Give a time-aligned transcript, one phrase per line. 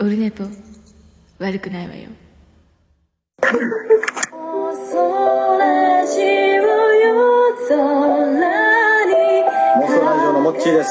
[0.00, 0.44] オルネポ
[1.40, 2.08] 悪くないわよ
[3.40, 5.58] モンスト
[10.04, 10.90] ラジオのモッチーです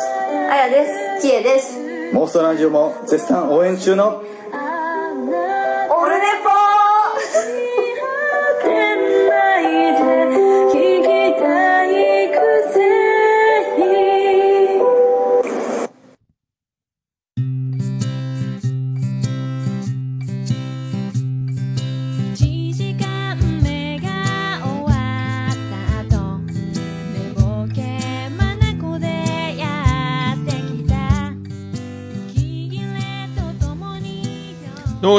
[0.49, 0.85] あやで
[1.19, 1.27] す。
[1.27, 1.77] きえです。
[2.13, 4.23] モンストラジオも絶賛応援中の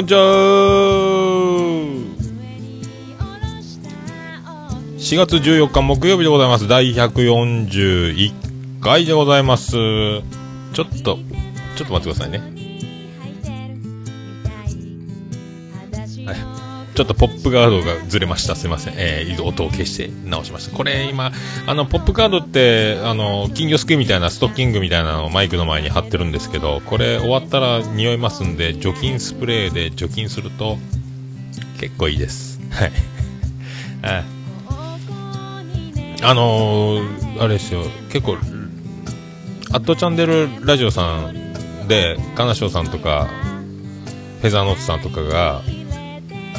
[0.03, 0.21] んちは
[4.99, 6.69] 4月14日木曜日でございます。
[6.69, 9.73] 第141回でございます。
[9.73, 10.21] ちょ
[10.73, 11.19] っと、ちょっ
[11.79, 12.58] と待ってくださいね。
[16.99, 18.57] ちょっとポップガードがずれました。
[18.57, 18.95] すいません。
[18.97, 20.77] えー、音を消して直しました。
[20.77, 21.31] これ今、
[21.65, 30.77] あの、ポップガードって、あの、金魚すくいみたいなストッキングみたいなのをマイクの前に貼ってるんですけど、これ終わったら匂いますんで、除菌スプレーで除菌すると、
[31.79, 32.61] 結構いいです。
[32.73, 32.93] はい。
[34.03, 34.25] はい。
[36.23, 38.39] あのー、あれですよ、結構、
[39.71, 43.29] アットチャンネルラジオさんで、カナショウさんとか、
[44.41, 45.63] フェザーノートさんとかが、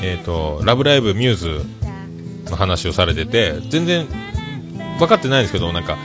[0.02, 1.66] えっ、と、ラブライブミューズ
[2.50, 4.08] の話をされてて、全然
[5.00, 5.98] 分かってないんですけど、なんか、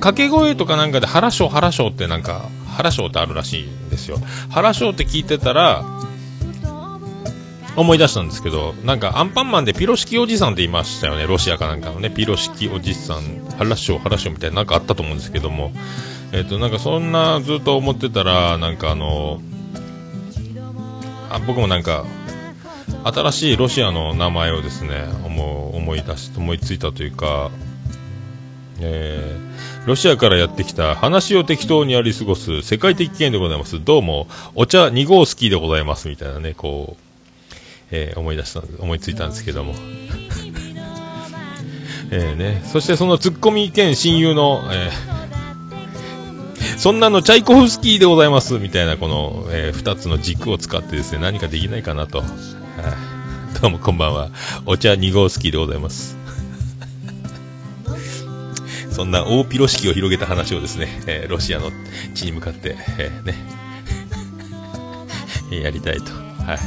[0.00, 4.18] 掛け声とかなんかで原賞原賞ってなんか、原賞ってあるらしいんですよ。
[4.50, 5.84] 原賞って聞いてたら、
[7.74, 15.72] 思い出したんですけど、なんかアンパンマンでピロシキおじさんっていましたよね、ロシアかなんかのね、ピロシキおじさん、原賞原賞みたいななんかあったと思うんですけども、
[16.32, 19.40] えっ、と、なんかそんなずっと思ってたら、なんかあの、
[21.30, 22.04] あ僕もなんか、
[23.04, 27.50] 新しいロシアの名前をですね、思思い出し、思いついたというか、
[28.80, 33.82] えー、ロシアからやってきた話を適当にやり過ごす世界的権威でございます。
[33.84, 36.08] どうも、お茶2号スキーでございます。
[36.08, 37.02] みたいなね、こう、
[37.90, 39.74] えー思い出した、思いついたんですけども。
[42.14, 45.12] えーね、そしてそのツッコミ兼親友の、えー
[46.78, 52.24] そんなのチャイコフスキーでございますみたいなこの、えー二つの軸を使ってですね、何かできないかなと。
[52.76, 52.96] は
[53.56, 54.30] いどうもこんばんは。
[54.66, 56.16] お茶2号スキーでございます。
[58.90, 61.70] そんな大ピロ式を広げた話をですね、えーロシアの
[62.14, 63.34] 地に向かって、えーね、
[65.62, 66.04] やりたいと。
[66.44, 66.58] はい。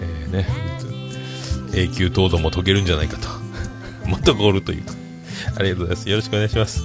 [0.00, 0.48] えーね、
[1.74, 3.28] 永久凍土も解けるんじゃないかと。
[4.08, 4.94] もっとゴールというか。
[5.58, 6.08] ありがとうございます。
[6.08, 6.82] よろしくお願いします。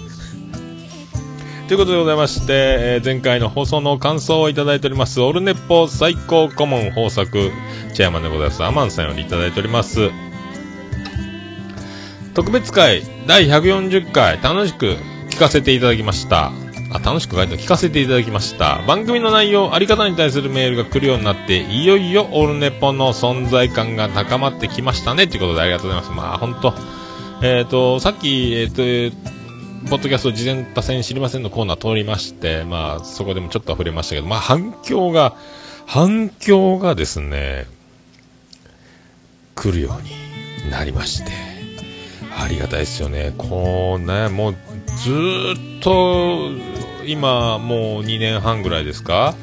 [1.68, 7.50] ということでございまして、えー前回の放送の感想をいただいております、オルネッポ最高顧問豊作、
[7.92, 10.10] チェアマンでございます、アマンさんよりいただいております。
[12.34, 14.96] 特別会第140回楽しく
[15.30, 16.52] 聞かせていただきました。
[16.94, 18.82] あ、楽しく書いて聞かせていただきました。
[18.86, 25.28] 番組の内容、あり方に対するメールが来るようになって、いよいよオルネポの存在感が高まってきましたね。
[25.28, 26.12] ということでありがとうございます。
[26.12, 26.74] まあ、本当
[27.44, 28.84] えっ、と、さっき、えっ、と、
[29.90, 35.36] ポッドキャスト事前多戦知りませんのコーナー通りまして、まあ、そこでもちょっと触れましたけど、まあ、反響が、
[35.88, 37.66] 反響がですね、
[39.62, 40.02] 来るよう
[40.66, 41.32] になりまして、
[42.36, 43.32] ありがたいですよね。
[43.38, 44.56] こうね、もう
[45.04, 45.12] ず
[45.78, 46.50] っと、
[47.06, 49.36] 今もう2年半ぐらいですか？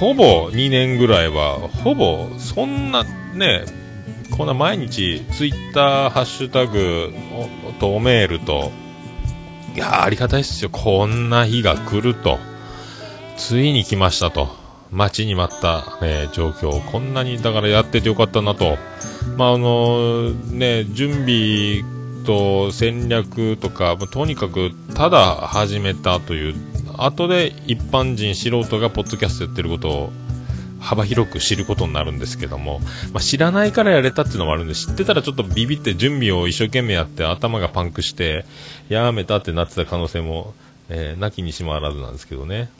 [0.00, 3.04] ほぼ2年ぐらいは、ほぼそんな
[3.34, 3.64] ね、
[4.36, 7.14] こんな毎日ツイッター、ハッシュタグ
[7.78, 8.72] とメールと、
[9.76, 10.70] いやありがたいですよ。
[10.70, 12.40] こんな日が来ると。
[13.36, 14.48] ついに来ましたと。
[14.90, 16.80] 待ちに待った、えー状況。
[16.90, 18.78] こんなに、だからやっててよかったなと。
[19.36, 21.82] まあ、あのね、準備
[22.24, 26.54] と戦略とか、とにかく、ただ始めたという、
[26.96, 30.12] 後で一般人、素人がポッドキャストやってることを、
[30.80, 32.80] 幅広く知ることになるんですけども、
[33.12, 38.44] まあ、知らないからやれたっていうのもあるんで、知ってたらちょっとビビって準備を一生懸命やって頭がパンクして、
[38.88, 40.54] やめたってなってた可能性も、
[40.88, 42.70] えー、なきにしもあらずなんですけどね。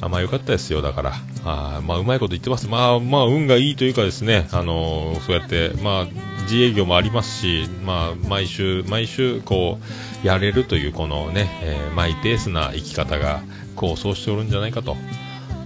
[0.00, 1.12] あまあ良かったですよ、だから。
[1.44, 2.68] あまあうまいこと言ってます。
[2.68, 6.06] まあまあ運がいいというかですね、あのーそうやって、まあ
[6.42, 9.78] 自営業もありますし、まあ毎週、毎週こ
[10.22, 13.40] う、やれるというこのね、えーマイペースな生き方が
[13.74, 14.96] 構想しておるんじゃないかと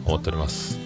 [0.06, 0.78] 思っております。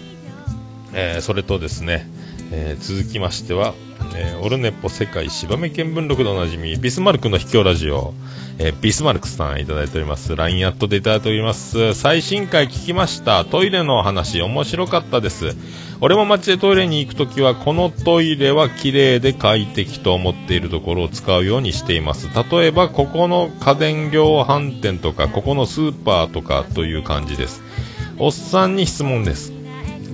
[0.93, 2.09] えーそれとですね、
[2.51, 3.73] えー続きましては、
[4.13, 8.13] えーオルネポ世界芝目見聞録でおなじみビスマルクの秘境ラジオ、
[8.59, 10.35] えービスマルクさんいただいております。
[10.35, 11.93] LINE アットでいただいております。
[11.93, 13.45] 最新回聞きました。
[13.45, 15.55] トイレの話面白かったです。
[16.01, 22.29] 俺も街でトイレに行くときは、このトイレは綺麗で快適と思っているところを使うようにしています。
[22.51, 27.63] 例えば、ここの家電量販店とか、ここのスーパーとかという感じです。
[28.17, 29.53] おっさんに質問です。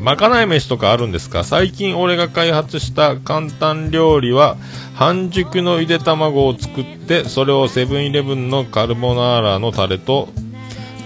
[0.02, 1.44] まかない飯とかあるんですか？
[1.44, 4.58] 最近俺が開発した簡単料理は
[4.96, 10.30] 半熟のゆで卵を作ってそれをセブンイレブンのカルボナーラのタレと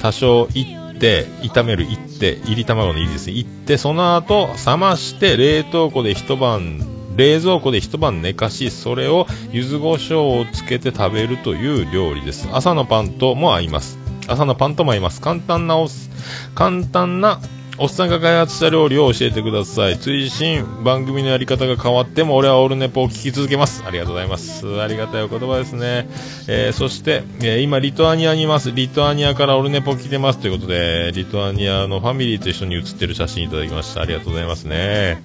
[0.02, 0.62] 多少い
[0.94, 3.34] って炒めるいって入り卵の入りですね。
[3.34, 6.80] いってその後冷まして冷凍庫で一晩
[7.18, 12.48] 冷蔵庫で一晩寝かしそれを柚子胡椒をつけて食べるという料理です。
[12.54, 14.00] 朝のパンとも合います。
[14.28, 15.20] 朝のパンとも合います。
[15.20, 16.10] 簡単なおす
[16.56, 17.42] 簡単な
[17.78, 20.00] おっさんが開発した料理を教えてください。
[20.00, 23.84] 追伸番組のやり方が変わっても俺はオールネポを聞き続けます。
[23.86, 24.82] ありがとうございます。
[24.82, 26.08] ありがたいお言葉ですね、
[26.48, 28.72] えーそして、えー今リトアニアにいます。
[28.72, 30.40] リトアニアからオールネポ来てます。
[30.40, 34.02] ということでリトアニアのファミリーと一緒に写ってる写真いただきました。
[34.02, 35.22] ありがとうございますね。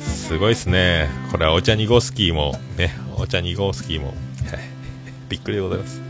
[0.00, 1.08] すごいですね。
[1.32, 4.12] これはお茶2号スキーもねお茶2号スキーも。
[5.30, 6.02] びっくりでございます。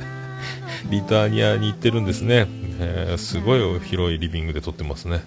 [0.91, 2.47] リトアニアに行ってるんですね、
[2.81, 5.23] えーすごい広いリビングで撮ってますね。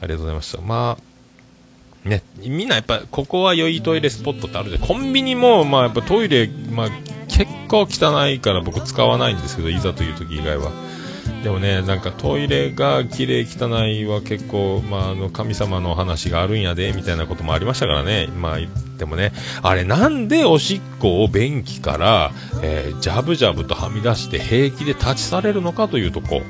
[0.00, 0.60] ありがとうございました。
[0.60, 4.82] まあねみんなやっぱここは良いトイレスポットってあるじゃん。
[4.82, 6.88] コンビニもまあやっぱトイレ、まあ、
[7.28, 10.70] 結構汚いから僕使わないんですけどいざという時以外は。
[11.42, 18.28] でもねなんかトイレが綺麗汚いは結構、まあ、あの神様の話があるんやでみたいなこともありましたからね。
[18.28, 18.58] まあ
[18.98, 19.32] でもね
[19.62, 22.32] あれなんでおしっこを便器から、
[22.62, 26.42] えージャブジャブとはみ出して平気で立ち去れるのかというとこ。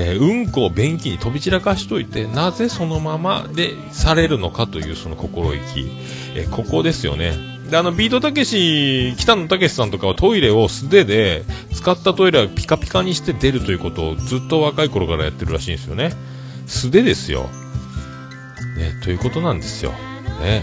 [0.00, 5.90] えーうんこを便器に飛び散らかしといてなぜそのままでされるのかというその心意気、
[6.36, 7.32] えーここですよね。
[7.68, 11.42] であのビートたけし北野武さんとかはトイレを素手で
[11.74, 16.12] 使ったトイレはピカピカにして出るということをずっと若い頃からやってるらしいんですよね。
[16.66, 17.48] 素手ですよ、
[18.76, 19.92] ね、ということなんですよ、
[20.40, 20.62] ね、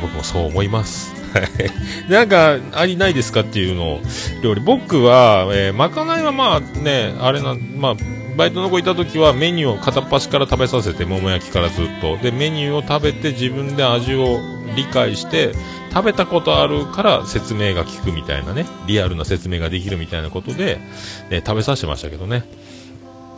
[0.00, 1.12] 僕もそう思います。
[1.34, 1.40] は
[2.08, 4.00] いなんかありないですかっていうのを
[4.42, 4.60] 料理。
[4.60, 7.94] 僕は、えーまかないはまあねあれなまあ
[8.40, 12.16] バイトの子いた時はメニューを片っ端から食べさせて桃焼きからずっと。
[12.16, 14.38] でメニューを食べて自分で味を
[14.74, 15.52] 理解して
[15.92, 18.64] 食べたことあるから説明が聞くみたいなね。
[18.86, 20.80] リアルな説明ができるみたいなことで、
[21.28, 22.44] ね、食べさせてましたけどね。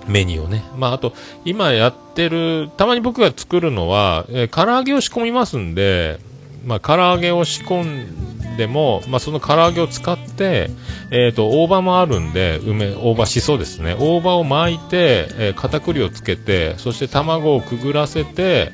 [0.06, 0.62] メニューをね。
[0.76, 1.14] まあ、あと、
[1.44, 6.20] 今やってる、たまに僕が作るのは、えー唐揚げを仕込みますんで、
[6.64, 10.70] まあ、唐揚げを仕込んでも、まあ、その唐揚げを使って、
[11.10, 13.96] えっ、と、大葉もあるんで、梅、大葉しそですね。
[13.99, 18.72] 大葉を巻いて、えー片栗をつけて、そして卵をくぐらせて、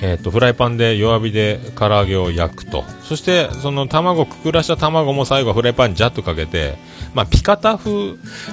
[0.00, 2.84] えっ、と、フライパンで弱火で唐揚げを焼くと。
[3.02, 6.76] そして、その卵、くぐらした卵も最後はフライパンにジャッとかけて、
[7.18, 7.90] まあ、ピカタ風、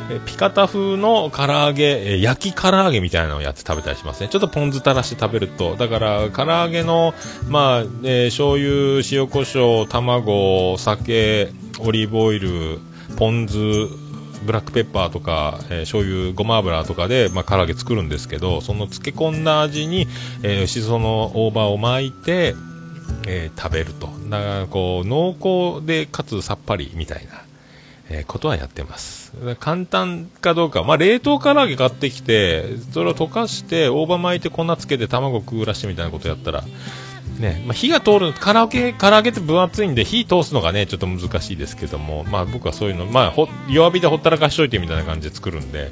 [0.09, 4.27] えピカタ風の唐揚げ、焼き唐揚げみたいなのをやって食べたりしますね。
[4.27, 5.75] ちょっとポン酢垂らして食べると。
[5.75, 7.13] だから、唐揚げの、
[7.47, 12.79] まあ、えー醤油、塩コショウ、卵、酒、オリーブオイル、
[13.17, 13.55] ポン酢、
[14.43, 20.07] ブラックペッパーとか、えー醤油、ごま油とかで、まあ、唐揚げ作るんですけど、その漬け込んだ味に、
[20.41, 22.55] えーしその大葉を巻いて、
[23.27, 24.07] えー食べると。
[24.31, 27.44] だから、こう、濃厚でかつさっぱりみたいな、
[28.09, 29.33] えーことはやってます。
[29.59, 30.83] 簡単かどうか。
[30.83, 36.63] まあ、冷凍唐揚げ買ってきて、それを溶かして、大葉巻いて粉つけて卵くぐらしてみたいなことやったら、
[37.39, 45.91] ね、まあ、火が通る、唐揚げ、唐揚げって分厚いんで、火通すのがね、ちょっと難しいですけども、まあ僕はそういうの、まあ、弱火でほったらかしといてみたいな感じで作るんで、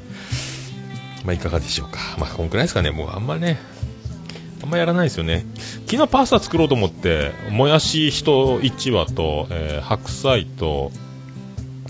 [1.24, 1.98] まあいかがでしょうか。
[2.18, 3.58] まあこんくらいですかね、もうあんまね、
[4.62, 5.44] あんまやらないですよね。
[5.86, 10.90] 昨日パスタ作ろうと思って、もやし1 1羽と、えー白菜と、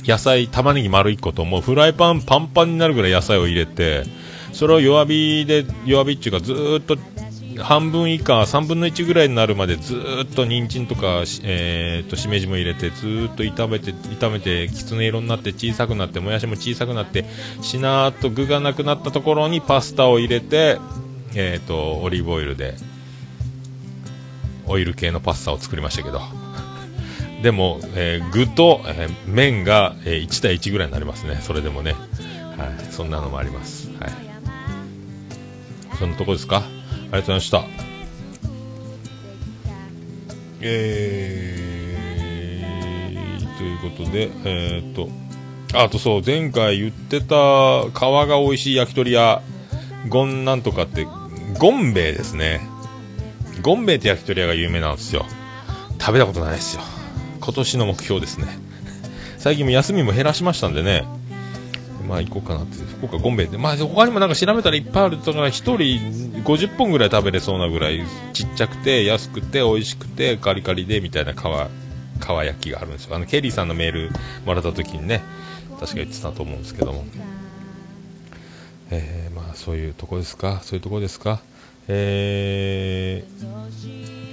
[0.06, 4.04] 野菜、玉ねぎ丸1個と、もうフライパンパンパンになるぐらい野菜を入れて、
[4.52, 6.96] それを弱火で、弱火っていうかずっと
[7.62, 17.24] 半分以下、3分の1ぐらいになるまでずっと人参とか、えー、としめじも入れてずっと炒めて炒めてきつね色になって小さくなってもやしも小さくなって
[17.62, 20.78] しなーっと具がなくなったところにパスタを入れて、
[21.34, 22.74] えー、とオリーブオイルで
[24.66, 26.43] オイル系のパスタを作りましたけど。
[27.44, 31.36] でも、えー具と、えー麺が、えー1対1ぐらいになりますね。
[31.42, 34.12] それでもね、はい、そんなのもあります、はい、
[35.98, 36.56] そんなとこですか？
[36.56, 37.64] ありがとうございました。
[40.62, 45.10] えー、ということでえー、っと
[45.78, 49.42] あとそう前回言ってた皮が美味しい焼き鳥屋
[50.08, 51.06] ゴンなんとかって
[51.58, 52.62] ゴンベイですね。
[53.60, 55.26] ゴンベイって焼き鳥屋が有名なんですよ。
[56.00, 56.82] 食べたことないですよ。
[57.44, 58.46] 今年の目標ですね
[59.38, 61.04] 最近も休みも減らしましたんでね、
[62.08, 65.76] まあ行こうかなって、福岡ゴンベイで、まあ他にもなんか調べたらいっぱいあるだから、一人
[66.44, 71.38] 50本ぐらい食べれそうなぐらい、ちっちゃくて、安くて、美味しくて、カリカリで、みたいな皮、皮
[72.46, 73.16] 焼きがあるんですよ。
[73.16, 74.10] あの、ケリーさんのメール
[74.46, 75.22] もらった時にね、
[75.78, 77.04] 確か言ってたと思うんですけども。
[78.90, 81.40] えー、まあそういうとこですか、そういうとこですか？
[81.88, 84.23] えー、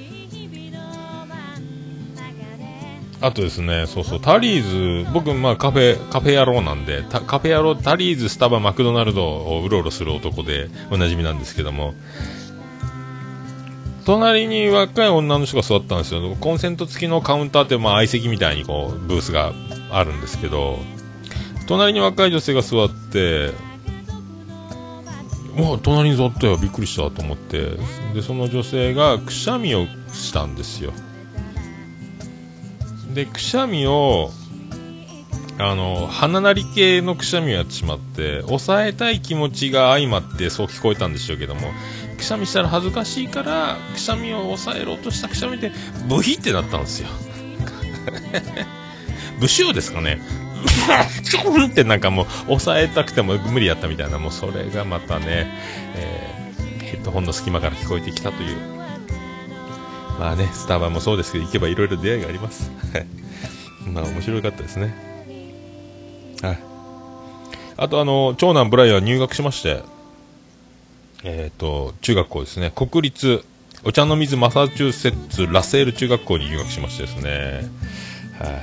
[3.22, 11.94] あとですね、そうそう、タリーズ、僕、まあカフェ、カフェ野郎なんで、カフェ野郎、タリーズ、スタバ、マクドナルドをうろうろする男でおなじみなんですけども、
[14.06, 16.36] 隣に若い女の人が座ったんですよ。
[16.40, 19.54] コンセント付きのカウンターって、まあ相席みたいにこう、ブースが
[19.92, 20.80] あるんですけど、
[21.68, 23.52] 隣に若い女性が座って、
[25.58, 26.58] うわ隣に座ったよ。
[26.58, 27.78] びっくりしたと思って。
[28.14, 30.92] でその女性がくしゃみをしたんですよ。
[33.14, 34.32] でくしゃみを
[35.60, 41.62] あの鼻鳴り系のくしゃみをやってしまって抑えたい気持ちが相まってそう聞こえたんでしょうけども
[42.18, 45.72] くしゃみしたら恥ずかしいからくしゃみを抑えろとしたくしゃみで
[46.08, 47.10] ブヒってなったんですよ。
[49.40, 50.22] 不臭ですかね？
[51.24, 55.48] チョンってなんかもう抑えたくても無理やったみたいなもうそれがまたね、
[55.96, 56.32] えー
[56.92, 58.81] ヘッドホンの隙間から聞こえてきたという。
[60.22, 62.70] まあねスタバもそうですけど行けばいろいろ出会いがあります。
[63.92, 64.94] まあ面白かったですね。
[66.44, 66.60] はい。
[67.76, 69.82] あとあの長男ブライアン入学しまして
[71.24, 72.72] えっ、と中学校ですね。
[72.76, 73.44] 国立
[73.84, 77.68] お茶の水マサチューセッツラセール中学校に入学しましてですね。
[78.38, 78.62] はい。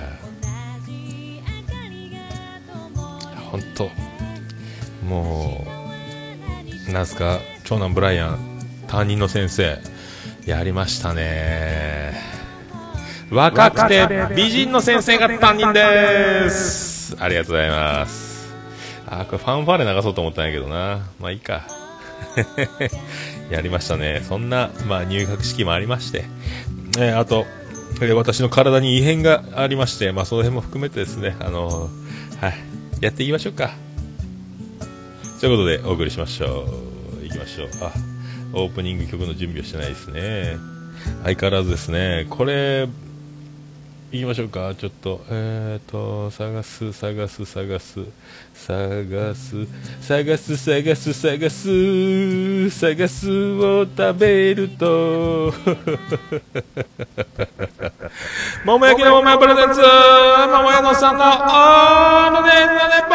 [3.50, 3.90] 本当
[5.04, 5.66] も
[6.88, 8.38] うなんすか長男ブライアン
[8.86, 9.97] 担任の先生。
[10.48, 12.14] やりましたね。
[13.30, 17.14] 若くて美人の先生が担任です。
[17.20, 18.48] ありがとうございます
[19.06, 21.06] あこれファンファーレ流そうと思ったんやけどな。
[21.20, 21.66] まあいいか。
[23.52, 24.22] やりましたね。
[24.26, 26.24] そんな、まあ、入学式もありまして、
[26.96, 27.44] えーあと、
[28.00, 32.54] えー私の体に異変がありまして、まあ、その辺も含めてですね、あのーはい、
[33.02, 33.72] やっていきましょうか。
[35.40, 36.64] ということで、お送りしましょ
[37.22, 37.26] う。
[37.26, 37.68] いきましょう。
[37.82, 37.92] あ、
[38.52, 40.56] オープニング曲の準備をしてないですね。
[41.24, 42.26] 相変わらずですね。
[42.30, 42.88] これ、
[44.10, 44.74] いきましょうか。
[44.74, 48.06] ちょっと、えーと、探す、探す、探す、
[48.54, 49.66] 探す、
[50.00, 55.52] 探す、探す、探す、探すを食べると、
[58.64, 61.30] 桃焼きの桃屋プレゼンツ桃屋のさんのオー
[62.42, 63.14] ルデンのネポ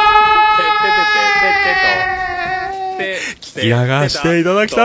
[3.01, 3.07] も
[3.41, 4.81] 聞き流していただきた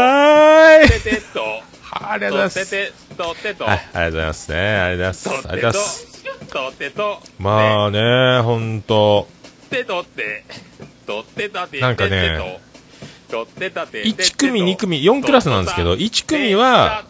[0.83, 0.89] い
[1.91, 2.59] ありがとうございます
[3.65, 4.59] はい、ありがとうございますね。
[4.59, 5.49] ありがとうございます。
[5.49, 7.33] ありがとうございます。
[7.39, 9.29] まあね、ほんと、
[11.81, 12.61] なんかね、
[14.05, 17.05] 1組、2組、4クラスなんですけど、1組は、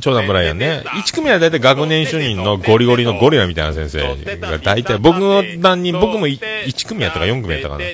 [0.00, 4.00] 長男ブライアンね、1組は大体学年主任のゴリゴリのゴリラみたいな先生
[4.38, 7.84] が大体、僕の担任、僕も1組やったか4組やったかな。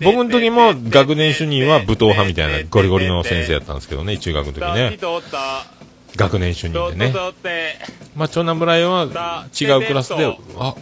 [0.00, 4.98] 僕の時も学年主任は武闘派みたいなゴリゴリの先生やったんですけどね、中学の時ね。
[6.18, 7.14] 学年主任でね。
[8.14, 10.74] まあ、長男ブライは違うクラスで、あ、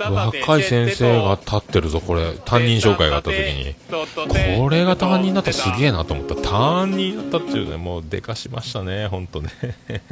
[0.00, 2.34] 若い先生が立ってるぞ、これ。
[2.44, 3.76] 担任紹介があった時に。
[4.58, 6.34] これが担任だったらすげえなと思った。
[6.34, 9.50] 担任だったっていうね、もうでかしましたね、ほんとね。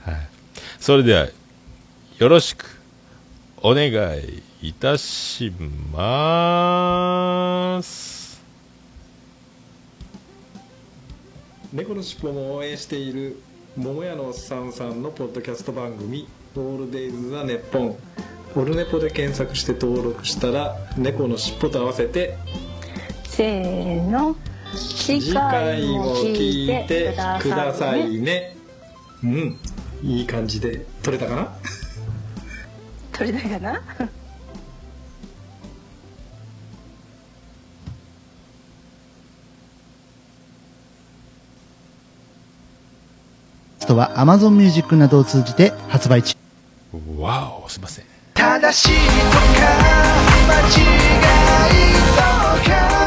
[0.00, 0.28] はい。
[0.80, 1.28] それでは、
[2.18, 2.80] よろしく、
[3.58, 3.88] お願
[4.18, 5.52] いいたし
[5.92, 8.15] ます。
[11.72, 13.38] 猫のしっぽも応援している
[13.76, 17.96] 桃屋のおっさんさんのポッドキャスト番組「オールデイズ・ザ・ネッポン」
[18.56, 22.38] オルネポで検索して登録したら猫のしっぽと合わせて
[23.24, 24.34] せーの
[24.74, 28.56] 次次回も聞いてくださいね。
[29.22, 29.58] うん。
[30.02, 31.56] いい感じで撮れたかな？
[33.12, 33.82] 取れたかな？
[43.78, 46.36] ストは Amazon Music などを通じて発売中。
[47.18, 48.04] わおすいません。
[48.34, 49.42] 正しいとか
[50.48, 53.05] 間違いとか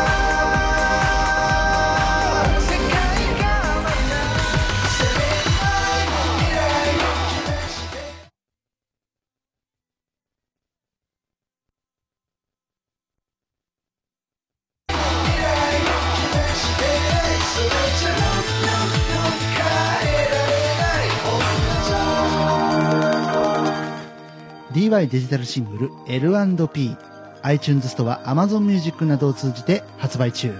[24.89, 26.98] DY デジタルシングル L&P
[27.43, 30.51] iTunes ストア Amazon Music などを通じて発売中。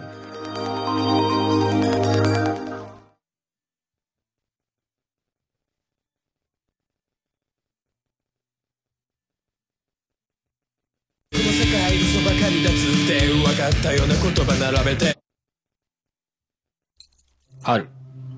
[17.62, 17.89] 春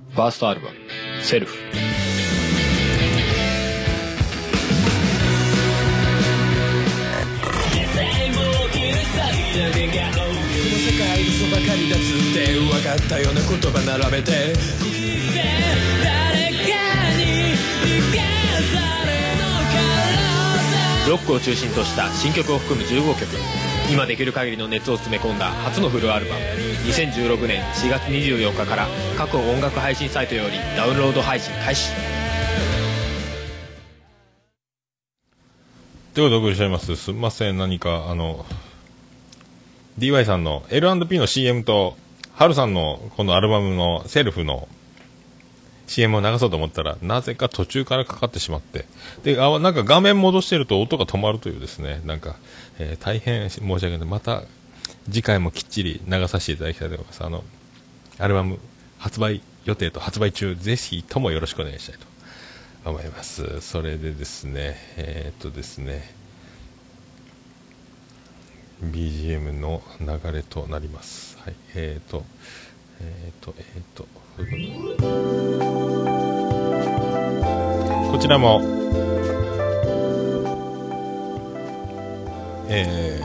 [0.10, 0.76] ファーストアルバム
[1.24, 1.56] 「セルフ」
[9.92, 14.54] 世界嘘ばかりだつって分かったような言葉並べて。
[21.10, 23.36] ロックを中心とした新曲を含む15曲。
[23.92, 26.42] 今できる限りの熱を詰め込んだ初のフルアルバム。
[26.88, 31.92] 2016年4月24日から各音楽配信サイトよりダウンロード配信開始。
[36.14, 36.96] ということでお送りしております。
[36.96, 38.46] すみません、何か、あの、
[40.02, 41.96] DY さんの L&P の CM と、
[42.34, 44.68] ハルさんのこのアルバムのセルフの
[45.86, 48.86] CM を流そうと思ったら、なぜか途中からかかってしまって、
[49.24, 52.38] で、あなんか画面戻してると音が止まるというですね、なんか、
[52.80, 54.08] えー大変申し訳ない。
[54.08, 54.42] また、
[55.06, 57.24] 次回もきっちり流させていただきたいと思います。
[57.24, 57.44] あの、
[58.18, 58.58] アルバム
[58.98, 62.00] 発売予定と発売中、ぜひともよろしくお願いしたい
[62.84, 63.62] と思います。
[63.62, 66.16] それでですね、えーっとですね、
[68.84, 71.38] BGM の流れとなります。
[71.44, 72.24] はい、えーと、
[73.00, 75.12] えーと、えーっと、こういうこと
[78.12, 78.62] こちらも、
[82.68, 83.20] え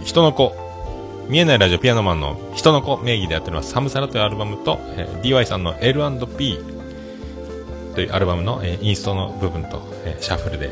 [0.00, 0.54] ー、人の子、
[1.28, 6.58] 見えないラジオピアノマンの人の子名義でやっております、サムサラというアルバムと、えー DY さんの L&P
[7.94, 10.70] というアルバムの、えーインストの部分と、えーシャッフルで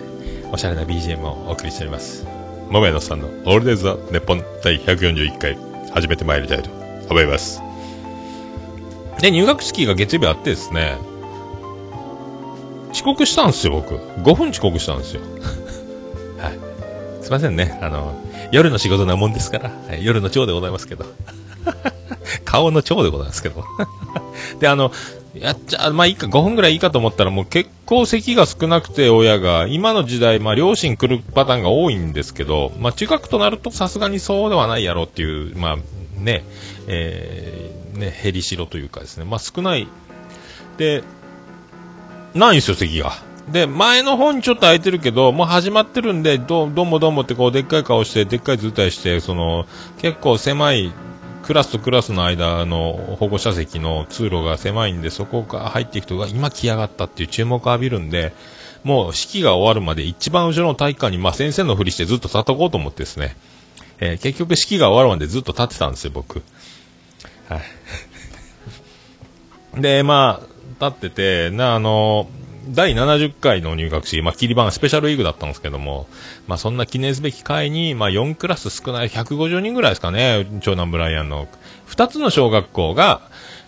[0.50, 2.33] おしゃれな BGM をお送りしております。
[2.70, 5.56] モメノさんのオールデイズ・ザ・ネポン第141回
[5.92, 6.70] 始めてまいりたいと
[7.10, 7.60] 思います。
[9.20, 10.98] で、入学式が月曜日あってですね、
[12.92, 13.94] 遅刻したんですよ、僕。
[13.96, 15.22] 5分遅刻したんですよ。
[16.38, 16.58] はい。
[17.22, 17.78] すいませんね。
[17.80, 18.14] あの、
[18.50, 21.04] 夜の仕事なもんですから、はい夜の長でございますけど。
[22.44, 23.64] 顔の長でございますけど。
[24.60, 24.92] で、あの、
[25.34, 35.76] やっちゃ、まあいいか、5分ぐらいいいかと思ったら、もう結構席が少なくて、親が、今の時代、まあ両親来るパターンが多いんですけど、まあ中学となるとさすがにそうではないやろうっていう、まあ
[36.20, 36.44] ね、
[36.86, 39.88] えー、ね、減りしろというかですね、まあ少ない。
[40.76, 41.02] で、
[42.34, 43.12] ないんですよ、席が。
[43.50, 49.66] で、前の方にちょっと空いてるけど、もう始まってるんで、どうどうもどうもってこう、でっかい顔して、でっかい図体して、その、
[49.98, 50.92] 結構狭い、
[51.44, 58.32] クラスとクラスの間の保護者席の通路が狭いんで、そこが入っていくと、今来やがったっていう注目を浴びるんで、
[58.82, 63.36] もう式が終わるまで一番後ろの体育館に、まあ先生のふりしてずっと立っとこうと思ってですね、
[64.00, 66.42] えー結局式が終わるまでずっと立ってたんですよ、僕。
[67.50, 67.60] は
[69.76, 69.80] い。
[69.82, 70.40] で、ま
[70.80, 72.26] あ、立ってて、な、あの、
[72.68, 76.06] 第70回の入学式、まあ、切り番スペシャルウィークだったんですけども、
[76.46, 81.46] まあ、そんな記念すべき回に、まあ、4クラス少ない150人ぐらいですかね、長男ブライアンの。
[81.88, 83.20] 2つの小学校が、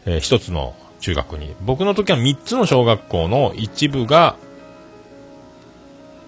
[0.07, 1.55] え1つの中学に。
[1.63, 4.37] 僕の時は3つの小学校の一部が、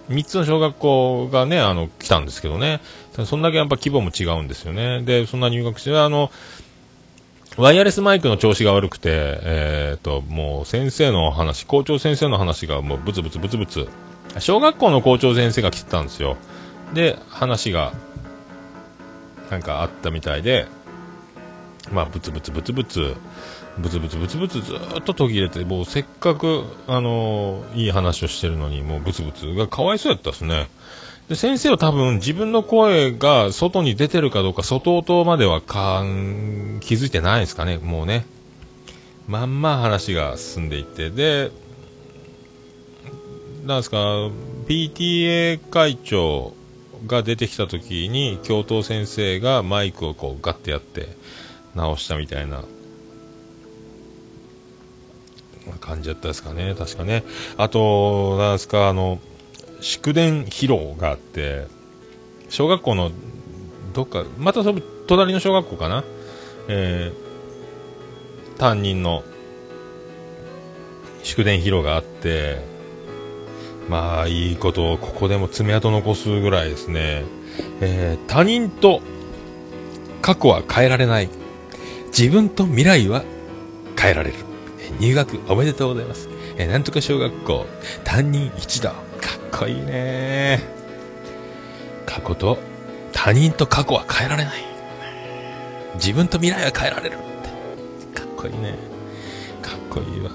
[0.09, 2.81] 3つの小学校がね、あの、来たんですけどね。
[3.25, 5.01] そんだけやっぱ規模も違うんですよね。
[5.01, 6.31] で、そんな入学して、あの、
[7.57, 9.09] ワイヤレスマイクの調子が悪くて、
[9.43, 13.87] えっ、と、もう先生の話、校長先生の話がもうブツブツブツブツ。
[14.39, 16.37] 小学校の校長先生が来てたんですよ。
[16.93, 17.93] で、話が、
[19.49, 20.67] なんかあったみたいで、
[21.91, 23.15] まあ、ブツブツブツブツ、
[23.79, 30.69] ブツブツブツブツずっと途切れて、もうせっかく、あのーいい話をしてるのに、もうブツブツがかわいそうやったですね。
[31.29, 38.25] で、先生は多分自分の声が外に出てるかどうか、外音まではかん気づいてないですかね、もうね。
[39.27, 41.51] まんま話が進んでいって、で、
[43.63, 43.97] なんですか、
[44.67, 46.53] PTA 会長
[47.05, 51.09] が出てきた時に、教頭先生がマイクをこうガッてやって
[51.75, 52.63] 直したみたいな
[55.79, 57.23] 感じだったですかね、確かね。
[57.55, 59.19] あと、なんですか、あの、
[59.81, 61.67] 祝電披露があって、
[62.49, 63.11] 小学校の、
[63.93, 66.03] どっか、またその、隣の小学校かな？
[66.67, 69.23] えー、担任の、
[71.23, 72.57] 祝電披露があって、
[73.89, 77.23] まあ、いいことをここでも爪痕残すぐらいですね。
[77.81, 79.01] えー他人と
[80.21, 81.29] 過去は変えられない。
[82.07, 83.23] 自分と未来は
[83.97, 84.35] 変えられる。
[84.99, 86.29] 入学おめでとうございます。
[86.57, 87.65] えーなんとか小学校
[88.03, 88.91] 担任一同。
[89.49, 90.61] かっこいいね。
[92.05, 92.59] 過去と、
[93.11, 94.53] 他人と過去は変えられない。
[95.95, 97.17] 自分と未来は変えられるっ
[98.13, 98.19] て。
[98.19, 98.75] かっこいいね。
[99.61, 100.31] かっこいいわ。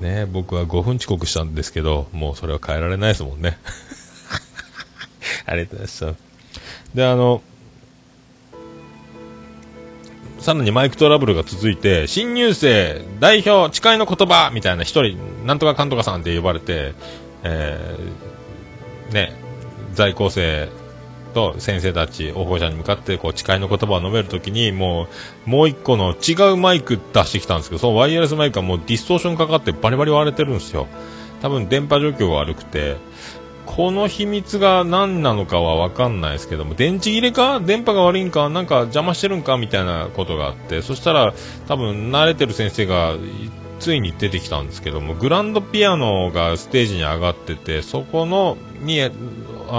[0.00, 3.58] ね僕は5分遅刻したんですけど、もうそれは変えられないですもんね。
[5.46, 6.28] ありがとうございました。
[6.94, 7.42] で、あの、
[10.40, 16.94] さらにマイクトラブルが続いて、新入生、代表、誓いの言葉みたいな一人、なんとかかんとかさんって呼ばれて、
[17.42, 17.96] え、
[19.10, 19.32] ね、
[19.94, 20.68] 在校生
[21.34, 25.08] と先生たち、保護者に向かって、こう、誓いの言葉を述べるときに、も
[25.46, 30.86] う、もう一個の違うマイク出してきたんですけど、そのワイヤレスマイクはもうディストーションかかってバリバリ割れてるんですよ。
[31.42, 32.96] 多分電波状況が悪くて、
[33.66, 37.60] この秘密が何なのかは分かんないですけども、電池切れか？
[37.60, 38.48] 電波が悪いんか？
[38.48, 39.58] なんか邪魔してるんか？
[39.58, 41.34] みたいなことがあって、そしたら
[41.68, 43.14] 多分慣れてる先生が
[43.78, 49.08] ついに出てきたんですけども、グランドピアノがステージに上がってて、そこの、に、あ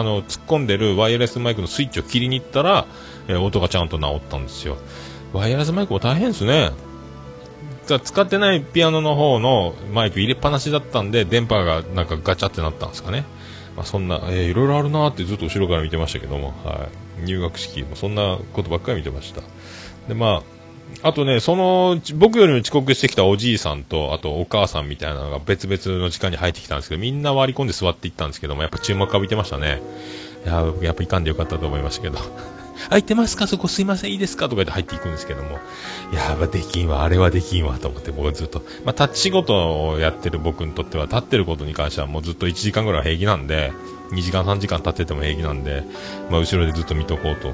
[0.03, 2.85] の、突っ込んでるワイヤレスマイクのスイッチを切りに行ったら、
[3.27, 4.77] えー音がちゃんと治ったんですよ。
[5.33, 6.71] ワイヤレスマイクも大変ですね。
[7.87, 13.25] じゃあ使ってないピアノの方のマイク入れっぱなしだったんで、電波がなんかガチャってなったんですかね。
[13.75, 16.87] まあ、そんな、えーいろいろあるなってずっと後ろから見てましたけども、は
[17.23, 17.25] い。
[17.25, 19.41] 入学式もそんなことばっかり見てました。
[20.07, 20.58] で、まあ、
[21.01, 29.81] あとね、その、僕よりも遅刻してきたおじいさんと、あとお母さんみたいなのが別々の時間に入ってきたんですけど、みんな割り込んで座っていったんですけども、やっぱ注目浴びてましたね。
[30.45, 32.19] いや、やっぱいかんでよかったと思いましたけど。
[32.89, 33.45] 空いてますか？
[33.45, 34.45] そこすいませんいいですか？
[34.45, 35.59] とか言って入っていくんですけども。
[36.11, 38.61] いやー、できんわ、あれはできんわ、と思って僕はずっと。
[38.85, 43.71] まあ、立ち仕事をやってる僕にとっては、立ってることに関してはもうずっと1時間ぐらいは平気なんで、
[44.11, 45.83] 2時間3時間立ってても平気なんで、
[46.29, 47.53] まあ、後ろでずっと見とこうと、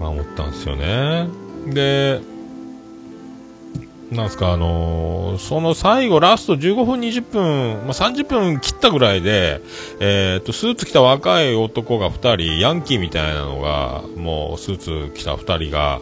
[0.00, 1.28] まあ、思ったんですよね。
[1.66, 2.20] で、
[4.10, 9.60] なんすか、あのーその最後、ラスト15分、20分、まあ、30分切ったぐらいで、
[10.00, 16.00] えっと、スーツ着た若い男が2人、ヤンキーみたいなのが、もう、スーツ着た2人が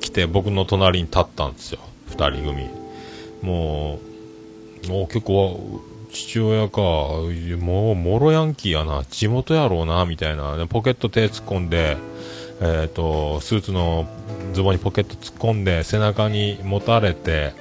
[0.00, 1.80] 来て、僕の隣に立ったんですよ。
[2.10, 2.68] 2人組。
[3.42, 3.98] も
[4.84, 5.80] う、もう結構、
[6.12, 10.56] 父親か、もう、もろヤンキーやな、地元やろうな、みたいな。
[10.56, 11.96] でポケット手突っ込んで、
[12.60, 14.06] えっ、と、スーツの
[14.52, 17.52] ズボンにポケット突っ込んで、背中に持たれて、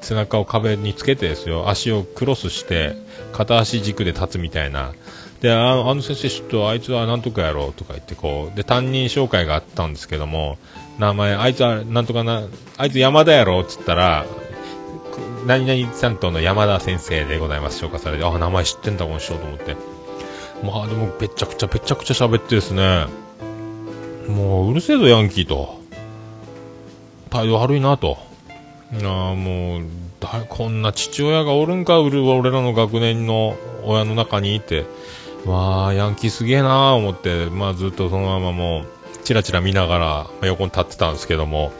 [0.00, 2.96] 背中を壁につけてですよ、足をクロスして、
[3.32, 4.92] 片足軸で立つみたいな。
[5.40, 10.58] で、あのあの先生、ちょっとあいつはなんとかやろうとか言ってこう、で、担任紹介があったんですけども、
[10.98, 12.42] 名前、あいつはなんとかな、
[12.76, 14.26] あいつ山田やろっつったら、
[15.46, 19.76] 何々担当の山田先生でございます、紹介されて、あ、名前知ってんだ、この人と思って。
[20.62, 23.06] まあでも、べちゃくちゃ、べちゃくちゃ喋ってですね、
[24.30, 25.80] もう、うるせえぞ、ヤンキーと。
[27.30, 28.18] 態度悪いなと。
[29.02, 29.82] あ、もう、
[30.20, 34.84] だこんな父親がおるんか、うる俺らの学年の親の中にいて、
[35.46, 41.72] わあ、ヤンキーすげえなー思って、まあずっとそのままもう、チラチラ見ながら、横に立ってたんですけども、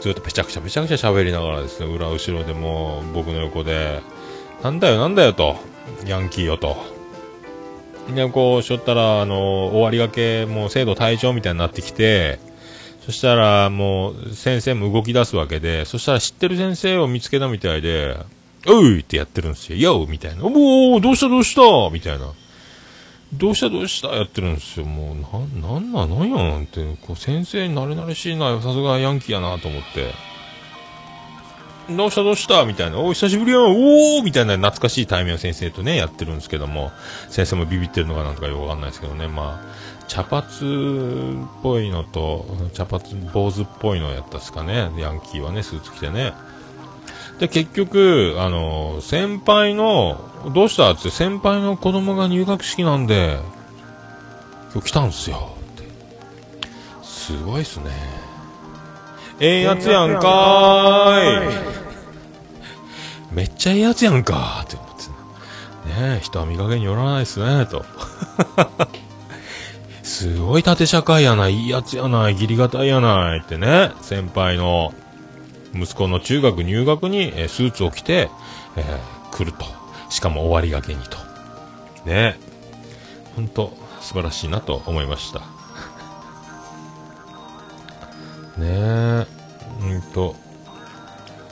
[0.00, 4.00] ずっとぺちゃくちゃぺちゃくちゃ喋りながらですね、裏後ろでも僕の横で、
[4.62, 5.56] なんだよなんだよと、
[6.06, 6.76] ヤンキーよと。
[8.14, 12.40] で、こうしょったら、あの、終わりがけ、もう制度退場みたいになってきて、
[13.04, 18.16] そしたらもう先生も動き出すわけで、そしたら知ってる先生を見つけたみたいで、
[18.66, 19.76] おいってやってるんですよ。
[19.76, 20.44] よみたいな。
[20.44, 22.32] おおどうしたどうしたみたいな。
[23.32, 24.86] どうしたどうしたやってるんですよ。
[24.86, 30.31] もう、な、なんな、なんやなんて、こう先生になれなれしいな、さすがヤンキーやなと思って。
[31.90, 32.98] どうしたどうしたみたいな。
[32.98, 36.92] お久しぶりやんおーみたいな懐かしい対面の先生とね、やってるんですけども、
[37.28, 46.34] 先生もビビってるのかなんとかよくわかんないですけどね、まあ、茶髪っぽいのと、茶髪、坊主っぽいのやったっすかね、ヤンキーはね、スーツ着てね。
[47.38, 50.20] で、結局、あの、先輩の、
[50.54, 53.38] どうしたって、先輩の子供が入学式なんで、
[54.72, 55.56] 今日来たんすよ。
[55.72, 55.88] って
[57.02, 58.21] すごいっすね。
[59.44, 61.54] ええやつやんかーい。
[63.32, 64.92] めっちゃええやつやんかーって思って
[66.00, 67.84] ねえ、人は見かけによらないっすね、と。
[70.04, 74.94] すごい縦社会やな、いいいやつやない、義理がたいやないってね、先輩の
[75.74, 78.30] 息子の中学入学に、えスーツを着て、
[78.76, 79.64] えー来ると。
[80.10, 81.18] しかも終わりがけにと。
[82.04, 82.38] ね
[83.34, 85.61] 本当素晴らしいなと思いました。
[88.58, 89.26] ねえ、
[89.82, 90.36] うんと、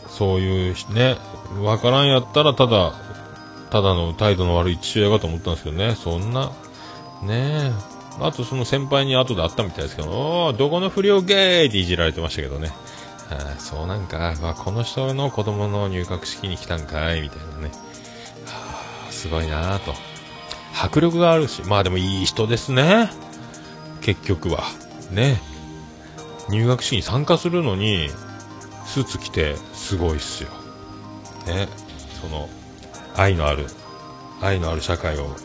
[0.09, 1.17] そういうね、
[1.63, 2.93] わからんやったらただ、
[3.71, 6.53] ただの態度の悪い父親かと思ったんですけどね、そんな、
[7.23, 7.73] ねえ、
[8.21, 12.71] あとその先輩に後で会ったみたいですけど、おどこの不良ゲーっていじられてましたけどね。
[13.31, 17.71] あそうなんか、まあ、この人の子供の入学式に来たんかい、みたいなね。
[18.47, 19.95] はあ、すごいなぁと。
[20.83, 23.11] 迫力があるし、まあでもいい人ですね。
[24.01, 24.65] 結局は。
[25.11, 25.41] ね。
[26.49, 28.11] 入学式に参加するのに、
[28.87, 30.51] スーツ着て、すごいっすよ。
[31.47, 31.69] ね。
[32.21, 32.49] その、
[33.17, 33.67] 愛のある、
[34.41, 35.37] 愛のある社会を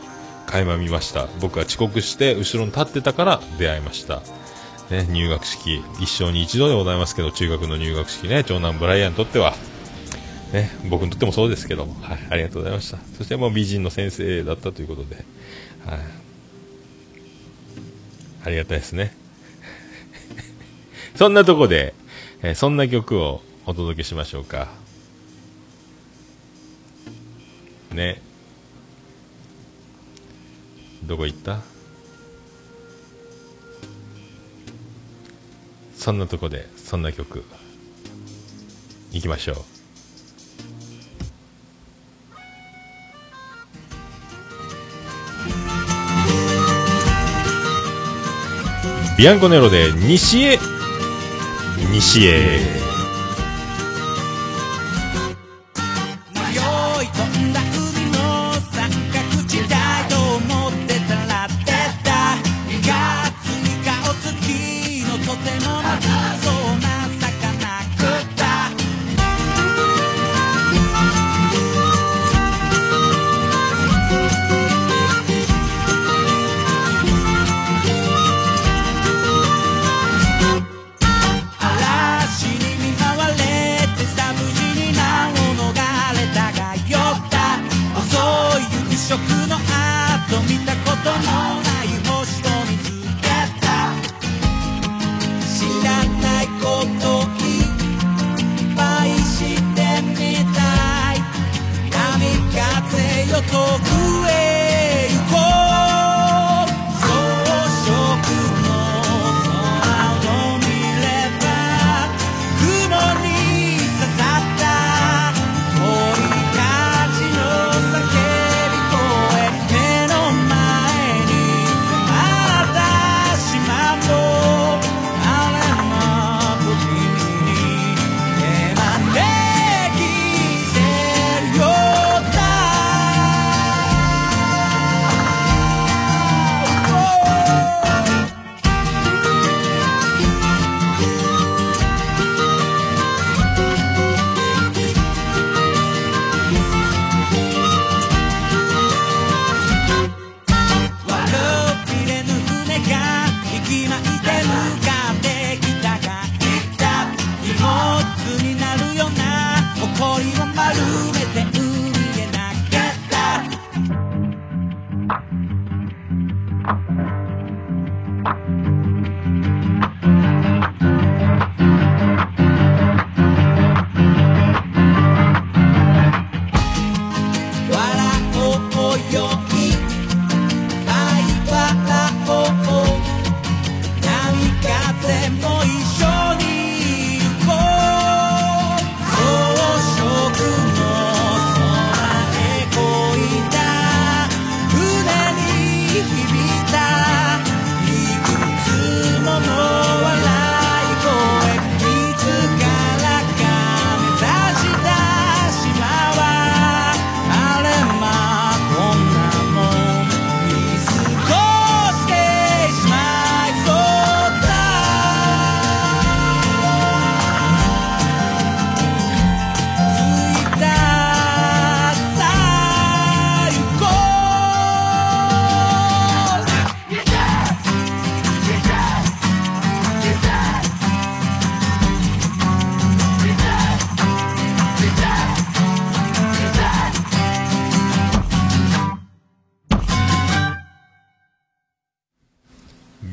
[0.45, 1.27] 垣間見ました。
[1.41, 4.21] 僕は遅刻して、後ろに立ってたから出会いました。
[4.89, 9.55] ね、入学式、一生に一度でございますけど、中学の入学式ね、長男ブライアンにとっては、
[10.53, 12.97] ね、僕にとってもそうですけども、はい、ありがとうございました。
[13.17, 15.15] そしてもう美人の先生だったということで、
[15.85, 15.99] はい。
[18.45, 19.24] ありがたいですね。
[21.15, 21.93] そんなとこで、
[22.41, 24.67] えーそんな曲をお届けしましょうか。
[27.91, 28.21] ね。
[31.03, 31.59] どこ行った？
[35.95, 37.43] そんなとこで、そんな曲、
[39.11, 39.57] 行きましょう。
[49.17, 50.59] ビアンコネロで西へ
[51.77, 52.59] 西へ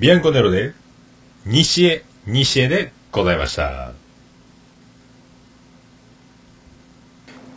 [0.02, 0.74] ビアンコネロで、
[1.46, 3.92] 西へ、西へでございました。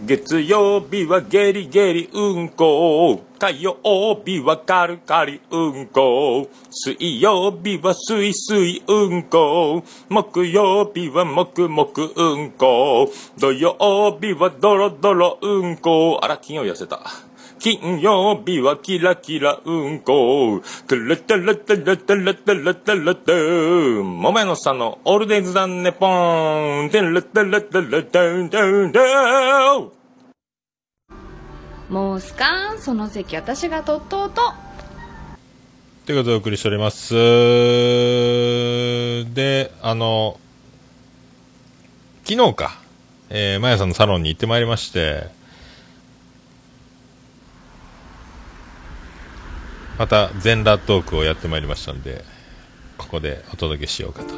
[0.05, 3.19] 月曜日はゲリゲリうんこ。
[3.39, 6.47] 火曜日はカリカリうんこ。
[6.69, 9.83] 水曜日はスイスイうんこ。
[10.09, 13.11] 木曜日はもくもくうんこ。
[13.39, 16.19] 土曜日はドロドロうんこ。
[16.21, 17.24] あら金曜痩せた。
[17.65, 20.61] 金曜日はキラキラうんこ。
[20.87, 24.03] トゥルトゥルトゥルトゥルトゥルトゥルトゥ。
[24.03, 26.91] 桃屋のさんのオールデイズだねポーン。
[26.91, 29.89] トゥルトゥルトゥルトゥルトゥルトゥ。
[31.89, 34.53] もうすかんその席私が取っとうと
[36.05, 37.15] ということでお送りしております。
[39.33, 40.39] で、あの、
[42.25, 42.79] 昨日か、
[43.31, 45.33] えー、まやさんのサロンに行ってまいりまして、
[49.97, 52.23] また全裸トークをやってまいりましたんで、
[52.97, 54.33] ここでお届けしようかと。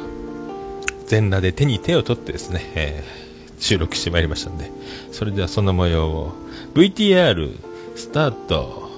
[1.06, 3.28] 全裸で手に手を取ってですね、えー
[3.60, 4.70] 収録してまいりましたんで、
[5.12, 6.32] それではそんな模様を、
[6.74, 7.58] VTR、
[7.96, 8.88] スタート。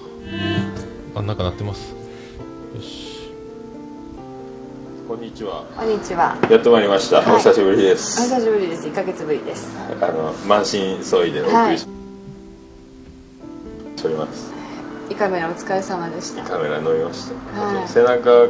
[1.15, 1.95] あ、なんか鳴ってます。
[5.09, 5.65] こんにちは。
[5.77, 6.37] こんにちは。
[6.49, 7.17] やってまいりました。
[7.23, 8.23] はいお久しぶりでおす。
[8.23, 8.87] 久しぶりです。
[8.87, 9.77] 1ヶ月ぶりです。
[10.01, 11.87] あの、満身創痍でお送りし,、
[14.05, 14.50] おります。
[14.50, 14.50] 胃
[15.21, 16.43] カメラお疲れ様でした。
[16.45, 17.61] カメラ飲みました。
[17.61, 18.49] はい背中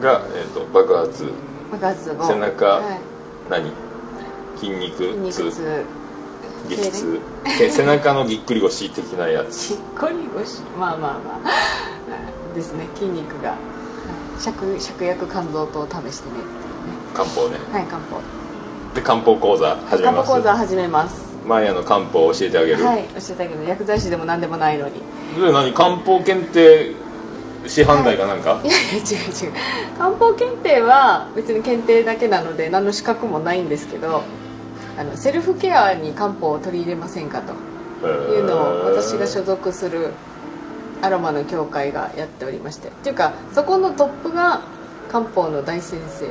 [0.00, 1.30] が、えー、と爆発。
[1.70, 2.26] 爆発後。
[2.26, 3.00] 背中、はい、
[3.50, 3.72] 何？
[4.56, 5.84] 筋肉痛痛。
[6.66, 7.20] 激痛
[7.60, 10.60] え背中のぎっくり腰的なやつ しっこり腰。
[10.80, 11.46] まあまあまあ。
[11.46, 11.50] は
[12.52, 12.88] いですね。
[12.94, 13.50] 筋肉が。
[13.50, 13.58] はい
[14.38, 16.40] 芍芍薬肝臓と試してねっていうね。
[17.12, 18.22] 漢方ねはい、漢方。
[18.94, 21.28] で漢方講座始め漢ます方講座始めます。
[21.46, 23.68] マヤの漢方を教えてあげる、はい、教えてあげる。
[23.68, 25.02] 薬剤師でも何でもないのに。
[25.46, 26.92] で何漢方検定
[27.66, 29.52] 師範代かなんか、 いやいや違う違う。
[29.98, 34.22] 漢方検定は別に検定だけなので何の資格もないんですけど
[34.98, 37.52] あのセルフケアに漢方を取り入れませんかと。
[38.00, 38.06] い
[38.40, 40.12] うのを私が所属する
[41.02, 42.88] アロマの協会がやっておりまして。
[42.88, 44.60] っていうかそこのトップが
[45.10, 46.26] 漢方の大先生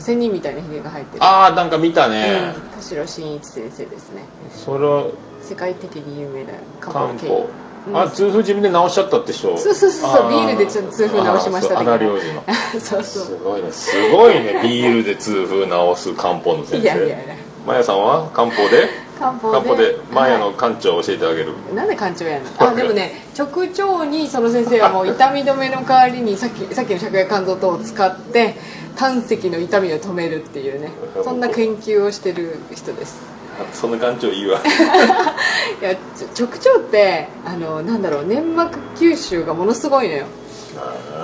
[0.00, 1.24] 仙人みたいなひげが生えてる。
[1.24, 4.22] ああなんか見たね、うん田代真一先生ですね。
[4.50, 5.06] それは
[5.46, 7.46] 世界的に有名な漢漢方系。
[7.94, 9.56] あ痛風自分で治しちゃったって人。
[9.56, 12.80] そうそうそうそうビールでちょっと痛風治しましたあーそう荒療治の。
[12.80, 13.24] そうそう。
[13.24, 13.70] すごいね。
[13.70, 14.60] すごいね。
[14.60, 16.82] ビールで痛風治す漢方の先生。
[16.82, 17.36] いやいやいや。
[17.64, 18.28] マヤさんは？
[18.30, 18.88] 漢方で？
[19.20, 19.58] 漢方で。
[19.60, 19.96] 漢方で。
[20.12, 28.56] マヤの館長を教えてあげる、なんで館長やのあでもね直腸にその先生はもう痛み止めの代わりにさっきさっきの芍薬肝臓等を使って
[28.96, 30.90] 胆石の痛みを止めるっていうね。
[31.22, 33.35] そんな研究をしてる人です
[33.72, 34.58] そんな館長いいわ。
[35.80, 35.94] いや
[36.38, 40.26] 直腸ってあのなんだろう粘膜吸収がものすごいのよ。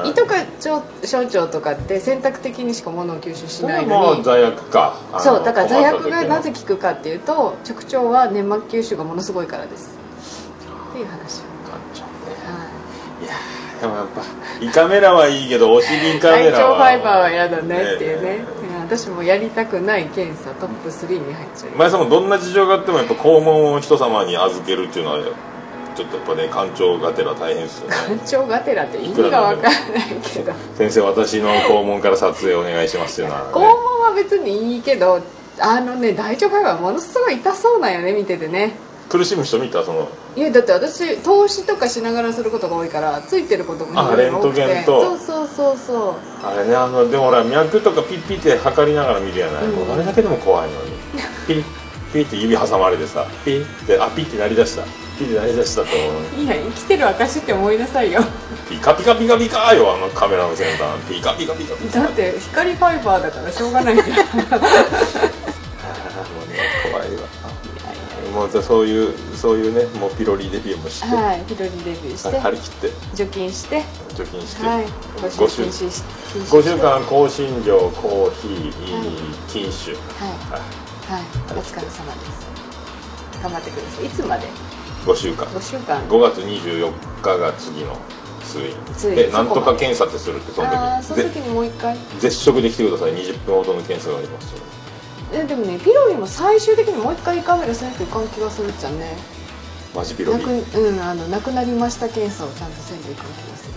[0.04, 4.22] 胃とか腸小腸とかって選択的にしか物を吸収しないのに。
[4.22, 4.94] 罪悪か。
[5.18, 9.96] そうだから罪悪がなぜ効くかっていうと直腸は粘膜吸収がものすごいからです。
[10.90, 11.42] っていう話。
[13.82, 14.22] でもやっぱ
[14.60, 18.61] 胃カメラはいいけどお尻カメ体調ラはファイバーは嫌だねっていうね、うん
[18.96, 25.18] 私もやりたくない検査トップ3に入っちゃう前さんもどんな事情があってもやっぱ肛門を人様に預けるっていうのは
[25.94, 27.96] ちょっとやっぱね館長がてら大変ですよね。
[27.96, 29.80] 館長がてらって意味がわからない
[30.22, 30.52] けど。
[30.76, 35.22] 先生私の肛門から撮影お願いしますっていうのは、肛門は別にいいけど
[35.58, 38.74] あのね大腸ファイバーものすごい痛そうなんよね見ててね
[39.12, 39.84] 苦しむ人見た？
[39.84, 40.08] その。
[40.34, 45.18] いやだって私投資とかしながらすることが多いからついてることがあレントゲンと。
[45.18, 46.14] そうそうそうそう。
[46.42, 49.72] あれねあのでもほら脈とかピッピッて測りながら見るやない、うん。
[49.72, 50.92] もうあれだけでも怖いのに。
[51.46, 51.64] ピッ
[52.14, 54.84] ピッて指挟まれてさピッてあピッて鳴り出した。
[55.18, 58.22] ピッて鳴り出したと思ういや生きてる証って思いなさいよ。
[58.70, 60.98] ピカピカピカピカよあのカメラの先端。
[61.06, 62.00] ピカピカピカピカ。
[62.00, 64.60] だって光ファイバーだからしょうがないけど怖いわ
[68.32, 72.90] もうそういうそういうねもうピロリデビューもして、はいピロリデビューして張り切って。
[73.14, 73.82] 除菌して。
[74.16, 74.86] 除菌して、はい。
[74.86, 76.02] 5週禁止し
[76.32, 78.72] 禁止5週間香辛料コーヒー、
[79.48, 79.92] 禁酒。
[79.92, 80.00] はい。
[81.12, 81.22] はい。
[81.56, 81.92] お疲れ様です。
[83.42, 84.06] 頑張ってください。
[84.06, 84.46] いつまで
[85.04, 85.46] ？5週間。
[85.46, 86.00] 5週間。
[86.08, 87.96] 5月24日が次の
[88.44, 89.14] 通院。
[89.14, 90.76] でなんとか検査ってするってその時。
[90.76, 91.96] ああその時ぜにもう一回？
[92.18, 93.12] 絶食で来てください。
[93.14, 94.52] 20分ほどの検査があります。
[94.52, 94.58] よ
[95.32, 99.16] えでもねピロリも最終的にもう一回カメラせないといかん気がするっちゃね。
[99.94, 103.72] マジピロなリくうんあの亡くなりました検査をちゃんとせんといかん気がする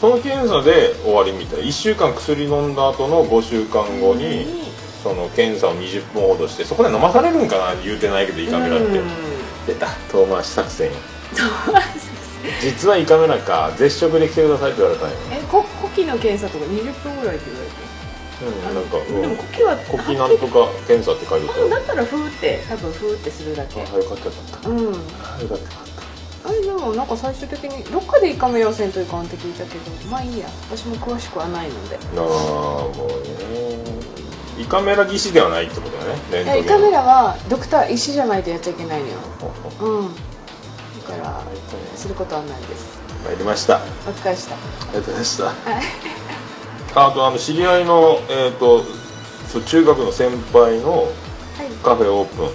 [0.00, 1.64] その検査で終わりみたい。
[1.64, 4.64] 1週間薬飲んだ後の5週間後に
[5.02, 7.82] その検査を20分ほどしてそこで飲まされるんかな？
[7.82, 9.00] 言うてないけど胃カメラって。
[9.66, 9.88] 出た。
[10.12, 10.90] 遠回し作戦。
[12.60, 13.72] 実は胃カメラか。
[13.76, 15.16] 絶食で来てくださいって言われたんよ。
[15.32, 17.65] えこ呼気の検査とか20分ぐらいって言われて
[18.42, 23.82] うんなんか、うん、でも呼吸は呼吸なんとか検査って書いてうんだったらふーって多分ふーってするだけ。
[23.82, 24.68] たあよかったよかった。
[24.68, 24.78] うん。
[24.78, 26.48] あよかった。
[26.48, 30.48] あれでもなんか最終的にどっかで胃カメラをせんといかんって聞いたけどまあいいや。
[30.70, 31.96] 私も詳しくはないので。
[31.96, 33.96] ああもうね。
[34.58, 39.14] 胃カメラ技師ではないってことだねいやトゲン胃カメラはドクター医師じゃないとやっちゃいけないのよ。
[39.80, 40.14] うん。
[40.14, 41.42] だから
[41.94, 42.98] することはないです。
[43.24, 43.76] 参りました。
[43.78, 44.54] あお疲れした。
[44.54, 45.44] りがとうございました。
[45.44, 46.25] はい
[46.98, 48.82] あとあの知り合いのえっ、と
[49.48, 51.10] そう中学の先輩のはい。
[51.84, 52.46] カフェオープン。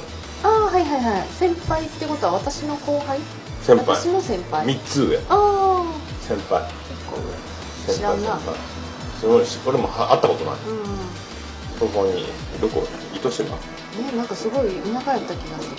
[0.43, 1.27] ああはいはいはい。
[1.27, 3.19] 先輩ってことは私の後輩？
[3.61, 3.85] 先輩。
[3.95, 5.17] 私の先輩？3つ上。
[5.17, 5.85] ああ
[6.21, 6.65] 先輩。
[6.65, 7.17] 結構
[7.85, 8.31] 先知らんな。
[8.31, 8.55] 輩。
[9.21, 10.55] それ俺俺もは会ったことない。
[10.55, 10.85] うん。
[11.79, 12.25] そこに
[12.59, 12.83] どこ？
[13.13, 13.55] 糸島？
[14.01, 15.75] ねなんかすごい田舎やった気がする。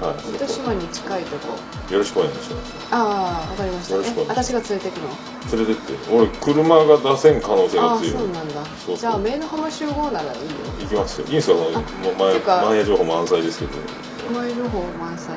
[0.00, 1.58] は糸島に近いとこ。
[1.88, 3.94] いよろしくお願いしますああわかりました。
[3.94, 5.08] えよろしくお願い私が連れてくの？
[5.56, 6.14] 連れてって。
[6.14, 8.12] 俺車が出せん可能性ああが強い。
[8.12, 8.54] そうなんだ。
[8.54, 8.96] そうそう。
[8.96, 10.46] じゃあ名の浜集合ならいいよ
[10.80, 11.26] 行きますよ。
[11.26, 11.72] いいんですかもう
[12.16, 13.72] 前てかマーヤ情報満載ですけど。
[14.32, 15.34] 前情報満載？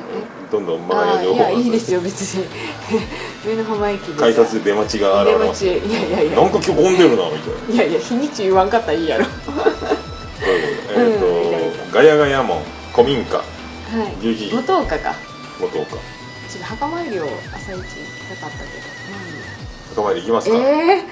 [0.51, 2.45] どんどんマあーヤ情報あいやいいですよ別に。
[3.45, 4.13] 上野浜駅で。
[4.19, 5.65] 改札で出待ちが現れます。
[5.65, 5.89] 出待ち。
[5.89, 6.41] いやいやいや。
[6.41, 7.73] なんか今日混んでるなみたいな。
[7.73, 9.25] いやいや日にち言わんかったらいいやろ。
[10.95, 11.25] えっ、と、
[11.93, 12.59] ガヤガヤ門
[12.91, 13.37] 古民家。
[13.37, 13.45] はい。
[14.17, 15.13] 11時元岡か。
[15.61, 15.91] 元岡。
[15.91, 17.87] ちょっと墓参りを朝一行き
[18.29, 18.65] たかったけ
[19.89, 21.03] 墓参り行きますど、か、ええ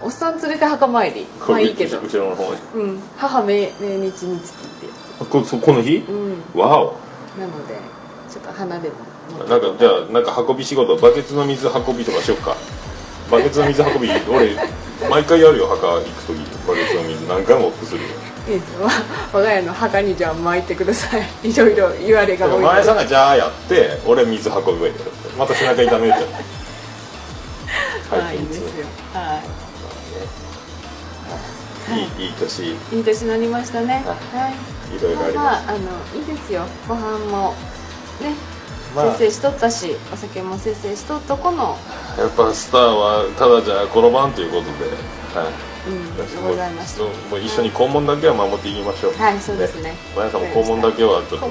[0.00, 1.26] おっさん連れて墓参り。
[1.46, 2.00] まあいいけど。
[2.00, 2.60] 後ろの方に。
[2.74, 3.00] うん。
[3.18, 6.00] 母命命日につきってやこそこの日？
[6.06, 6.58] つうん。
[6.58, 6.96] わお。
[7.38, 7.74] なので
[8.30, 8.94] ちょっと花でも
[9.46, 12.56] なんかじゃあなんか運び仕事バケツの水運びとかしよっか。
[13.30, 14.56] バケツの水運び俺
[15.10, 16.38] 毎回やるよ墓行く時。
[16.66, 18.08] バケツの水何回も往復するよ
[18.48, 18.90] いいですよわ
[19.32, 21.28] 我が家の墓にじゃあ巻いてください。
[21.50, 22.62] いろいろ言われが多い。
[22.62, 26.14] 前さんがじゃあやって俺水運べばいいからまた背中痛める。
[26.14, 28.86] じゃんはいいいですよ。
[29.14, 29.42] はい。
[31.92, 32.64] いいいい年。
[32.64, 34.04] いいい年になりましたね。
[34.04, 34.14] は
[34.48, 34.54] い。
[35.02, 35.36] ろいろあります。
[35.36, 35.78] まああの
[36.18, 36.64] いいですよ。
[36.88, 37.54] ご飯も
[38.20, 38.34] ね
[38.94, 39.06] まあ。
[39.12, 41.78] 節制しとったしお酒も節制しとっとこの。
[42.18, 44.70] やっぱスターはただじゃ転ばんということで、
[45.40, 45.52] はい、
[46.42, 49.14] ございましたもう一緒に肛門だけは守っていきましょう。
[49.14, 49.94] はいそうですね。
[50.16, 51.48] 前さんも肛門だけはちょっと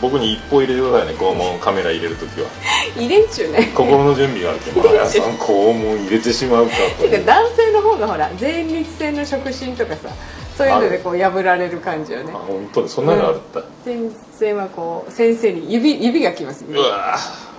[0.00, 2.48] 僕に一歩入れてくださいね肛門カメラ入れるときは。
[2.96, 3.72] 入れんちゅうね。
[3.74, 7.08] 心の準備があるけど前さん肛門入れてしまうかと。
[7.08, 10.10] てか男性の方がほら前立腺の触診とかさ
[10.56, 12.32] そういうのでこう破られる感じよね。
[12.34, 17.55] あ本当にそんなのあるった、前立腺はこう先生に指指がきますうわー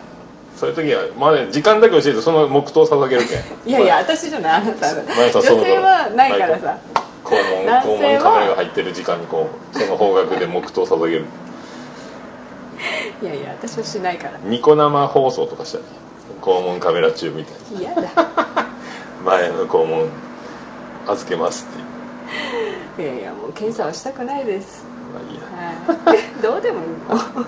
[0.58, 3.39] そういう時はまあね時間だけ教えてその黙祷捧げるけん。
[3.70, 6.78] いやいや私じゃないあなた女性はないからさ。
[7.24, 11.26] 肛門肛門カメラが入ってる時間にこうその方角で黙祷捧げる。
[13.22, 14.39] いやいや私はしないから。
[14.43, 15.84] ニコ生放送とかしたら
[16.41, 18.01] 肛門カメラ中みたい嫌だ。
[18.01, 18.08] な
[19.26, 20.08] 前の肛門
[21.08, 21.68] 預けます
[22.95, 24.84] っていやいやもう検査はしたくないです。
[25.14, 26.12] まあいいや。
[26.12, 26.41] はい。
[26.41, 26.88] どうでもいい。
[27.38, 27.45] の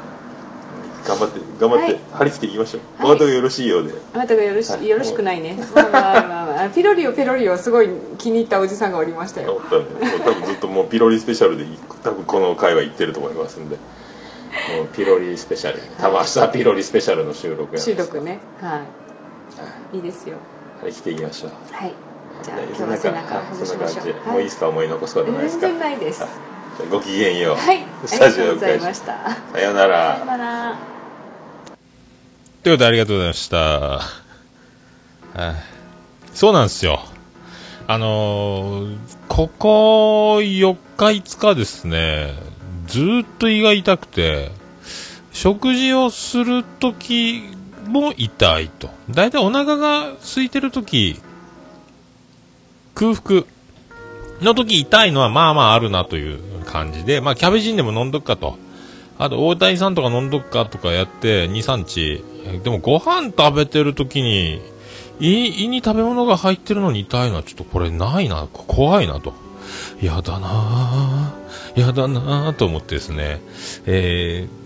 [1.08, 2.00] 頑張って頑張って、はい。
[2.14, 3.12] 張り切っていきましょう、はい。
[3.14, 3.94] お後がよろしいようで。
[4.14, 4.88] あなたがよろし,、はい。
[4.88, 5.58] よろしくないね。
[5.76, 6.70] まあまあまあまあ。
[6.70, 9.62] ピロリをペロリをすごい気に入ったおじさんがおりましたよ。
[9.70, 9.86] 多分
[10.24, 11.66] 多分ずっともうピロリスペシャルで
[12.04, 13.76] 多分この回は行ってると思いますんで。
[13.76, 15.80] もうピロリスペシャル。
[16.00, 18.40] 多分明日はピロリスペシャルの収録や収録ね。
[18.62, 18.84] は
[19.94, 19.98] い。
[19.98, 20.00] い。
[20.00, 20.38] いですよ。
[20.82, 21.52] 張り切っていきましょう。
[21.72, 21.94] はい。
[22.42, 24.14] じゃあね今日は背中をほぐしましょう、そんな感じ。
[24.26, 24.70] でもういいですか？
[24.70, 26.24] 思い残すことないです全か然ないです
[26.88, 30.78] ごきげんよう、はいあスタりがとうございジオを返しましたさようならさよなら
[32.64, 33.58] ということでありがとうございました。
[33.58, 35.80] はい
[36.34, 37.00] そうなんですよ。
[37.88, 42.34] あのーここ4日5日ですね、
[42.88, 44.52] ずーっと胃が痛くて、
[45.32, 47.44] 食事をするとき
[47.88, 48.90] も痛いと。
[49.10, 51.22] だいたいお腹が空いてるとき、
[52.96, 53.44] 空腹
[54.42, 58.58] の時痛いのはまあまああるなという感じで、まあキャベジンでも飲んどくかと。
[59.18, 62.24] あと大谷さんとか飲んどくかとかやって2、3日。
[62.64, 64.62] でもご飯食べてる時に、
[65.20, 69.34] 胃に食べ物が入ってるのに痛いのはちょっとこれないな、怖いなと。
[70.02, 73.42] やだなぁ、やだなぁと思ってですね、
[73.86, 74.59] えー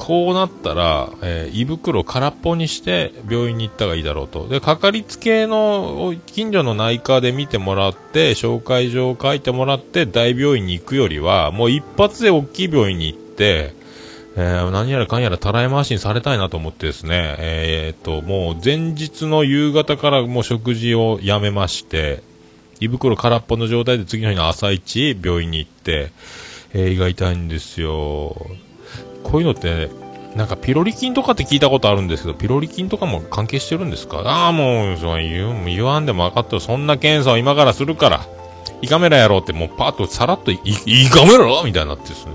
[0.00, 4.48] こうなったら、えー胃袋空っぽにして病院に行った方がいいだろうと。
[4.48, 13.74] で、かかりつけの近所の内科で見てもらって、紹介状を書いてもらって大病院に行くよりは、もう一発で大きい病院に行って、
[14.36, 22.22] えー何やらかんやらたらい回しにされたいなと思ってですね、えーっと、もう前日の夕方からもう食事をやめまして、
[22.80, 26.10] 胃袋空っぽの状態で次の日の朝一病院に行って、
[26.72, 28.34] えー胃が痛いんですよ。
[29.22, 29.88] こういうのって、ね
[30.36, 34.18] なんかピロリ菌とかって聞いたことあるんですけど、ピロリ菌とかも関係してるんですか？
[34.20, 36.60] ああ、もう、そう言う言わんでも分かったよ。
[36.60, 38.20] そんな検査を今からするから。
[38.80, 42.32] 胃カメラやろうってもうパッとさらっと、い胃カメラみたいになってですね。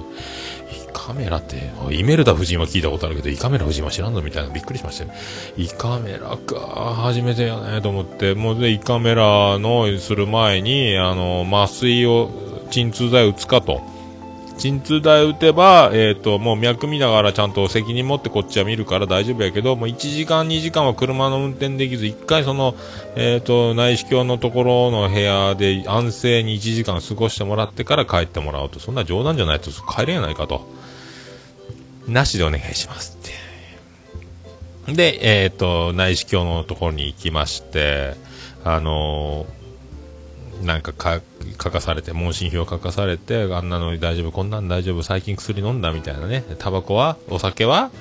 [0.74, 5.12] 胃カメラって、イメルダ夫人は聞いたことあるけど、胃カメラ夫人は知らんぞみたいなびっくりしましたよ。
[5.56, 12.30] 胃カメラか、初めてやねと思って、もうで、胃カメラのする前に、あの、麻酔を、
[12.72, 13.82] 鎮痛剤打つかと。
[14.58, 22.76] 鎮痛剤打てば、えっ、と、もう脈見ながらちゃんと責任持ってこっちは見るから大丈夫やけど、もう1時間2時間は車の運転できず、1回その、
[23.16, 28.80] えっ、と、内視鏡のところの部屋で安静に1時間過ごしてもらってから帰ってもらうと。
[28.80, 30.66] そんな冗談じゃないと帰れやないかと。
[32.08, 33.18] なしでお願いします
[34.88, 34.94] って。
[34.94, 38.16] で、えっ、と、内視鏡のところに行きまして、
[38.64, 39.65] あのー
[40.66, 41.22] なんかか
[41.62, 47.92] 書かされて、問診票書かされて、あんなの大丈夫、こんなん大丈夫、最近薬飲んだみたいなね、タバコはお酒は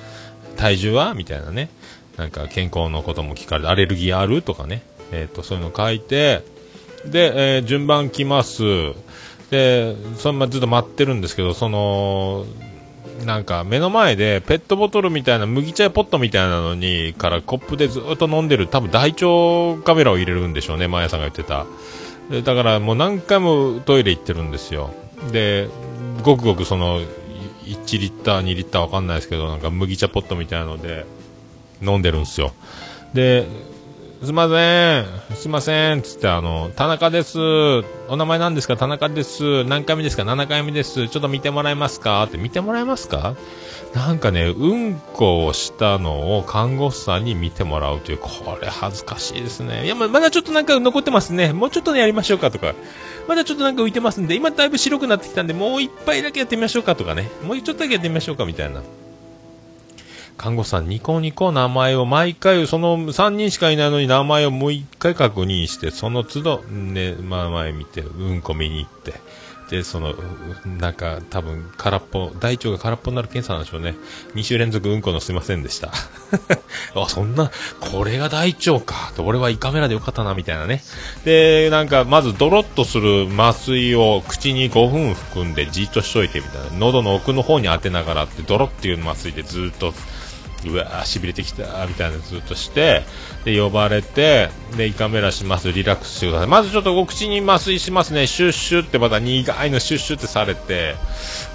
[0.57, 1.69] 体重はみたいなね、
[2.17, 6.43] なんか健康のことも聞かれて、アレルギーあるとかね、えっ、と、そういうの書いて、
[7.05, 8.63] で、えー順番来ます。
[9.51, 12.45] で、そのままずっと待ってるんですけど、その、
[13.25, 21.65] なんか目の前でペットボトルみたいな麦茶ポットみたいなのにからコップでずっと飲んでる多分大腸カメラを入れるんでしょうね、マヤさんが言ってた。
[22.29, 24.91] でだからもう何回もトイレ行ってるんですよ。
[25.31, 25.69] で、
[26.23, 27.01] ごくごくその
[27.65, 31.05] 1リッター、2リッターわかんないですけど、なんか麦茶ポットみたいなので
[31.81, 32.51] 飲んでるんですよ。
[33.13, 33.47] で、
[34.23, 35.05] すいません、
[35.35, 37.37] すいません、つってあの、田中です。
[38.07, 38.77] お名前何ですか？
[38.77, 39.63] 田中です。
[39.65, 41.07] 何回目ですか ?7 回目です。
[41.09, 42.23] ちょっと見てもらえますか？
[42.23, 43.35] って見てもらえますか？
[43.95, 48.29] なんかね、うんこをしたのを看護師さんに見てもらうという、こ
[48.61, 49.85] れ恥ずかしいですね。
[49.85, 51.53] いや、まだちょっとなんか残ってますね。
[51.53, 52.75] もうちょっとね、やりましょうかとか。
[53.25, 57.29] まだちょっとなんか浮いてますんで、今だいぶ白くなってきたんで、もう一杯だけやってみましょうかとかね。
[57.41, 58.81] もうちょっとだけやってみましょうかみたいな。
[60.37, 69.13] 看護師さん、ニコニコ名前を毎回、その3人しかいないのに名前をもう1回確認して、その都度、ね、名前見て、うんこ見に行って、
[69.69, 70.13] で、その、
[70.79, 73.95] なんか、多分、空っぽ、大腸が空っぽになる検査なんでしょうね。
[74.35, 75.91] 2週連続うんこのすいませんでした。
[76.95, 79.11] あ、そんな、これが大腸か。
[79.15, 80.83] と俺は胃カメラでよかったな、みたいなね。
[81.23, 86.77] で、なんか、まずドロッとする麻酔を口に5分含んでじっとしといてみたいな。
[86.77, 89.93] 喉の奥の方に当てながらって、ドロっていう麻酔でずっと、
[90.65, 93.03] うわー、痺れてきた、みたいなずっとして、
[93.43, 96.47] で、呼ばれて、で、胃カメラします、リラックスしてください。
[96.47, 100.95] まずちょっとお口に麻酔しますね、シュッシュってまた苦いのシュッシュってされて、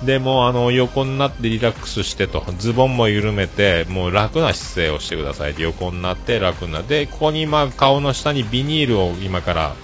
[0.05, 5.55] で、もあの、横になってリラックスしてと、ズボンも緩めて、もう楽な姿勢をしてください。
[5.55, 9.75] で、横になって楽になって、ここに今、顔の下にビニールを今から、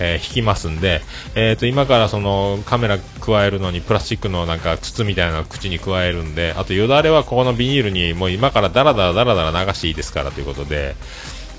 [0.00, 1.02] えー引きますんで、
[1.34, 10.96] えー、と今からそのカメラ加えるのにプラスチックのなんか筒みたいなのを口に加えるんであとよだれはここのビニールにもう今からダラダラダラダラ流していいですからということで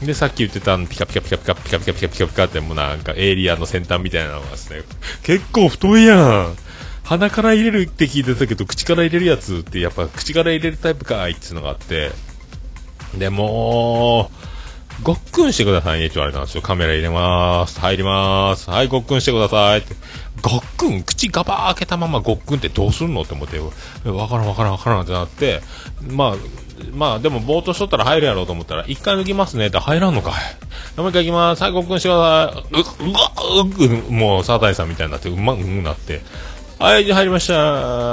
[0.03, 4.81] でさっき言ってたピカピカピカピカピカピカピカピカピカってもうなんかエイリアンの先端みたいなのがですね
[5.23, 6.55] 結構太いやん
[7.03, 12.11] 鼻から入れるって聞いてたけど口から入れるやつってやっぱ口から入れるタイプかいっていうのがあって
[13.17, 14.51] でもう
[15.04, 16.62] ごっくんしてくださいねって言われたんですよ。
[16.62, 17.80] カメラ入れまーす。
[17.80, 18.70] 入りまーす。
[18.70, 19.95] はい、ごっくんしてくださいって。
[20.41, 23.60] ごっくん口ガバー開けたままごっくんってどうするのって思って、
[24.10, 25.62] わからんわからんわからんってなって、
[26.08, 26.36] まあ、
[26.93, 30.99] まあでもぼーっとしとったら入るやろうと思ったら、一回抜きますねって入らんのかい。
[30.99, 31.64] もう一回行きます。
[31.64, 33.06] はい、ごっくんしてください。
[33.06, 33.32] う、うわ、
[34.10, 36.22] う、もう、サータイさんみたいになって、うま、うんなって、
[36.80, 37.54] はい、じゃあ入りました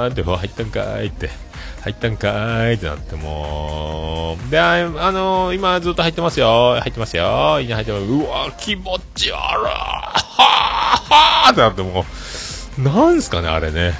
[0.08, 1.47] ーって、入ったんかーいって。
[1.88, 4.50] 入ったんかーいってなってもう。
[4.50, 6.76] であのー今ずっと入ってますよ。
[6.80, 7.58] 入ってますよ。
[7.60, 8.04] いいね入ってます。
[8.04, 12.04] うわ気持ち悪いはーはーってなっても
[12.78, 12.82] う。
[12.82, 13.94] なんすかねあれね。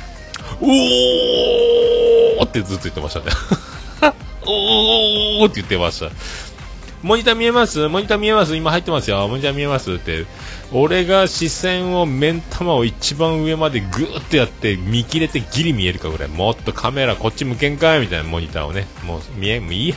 [0.61, 3.27] うおーってずっと言ってましたね。
[4.45, 6.11] うおーって言ってました。
[7.03, 7.89] モニター見えます？
[7.89, 8.57] モニター見えます？
[8.57, 9.27] 今入ってますよ。
[9.29, 10.27] モニター見えますって。
[10.73, 16.29] 俺が視線を目ん玉を一番上までグーってやって見切れてギリ見えるかぐらい。
[16.29, 18.87] もっとカメラこっち向けんかいみたいなモニターをね。
[19.05, 19.97] もう見えもういいや。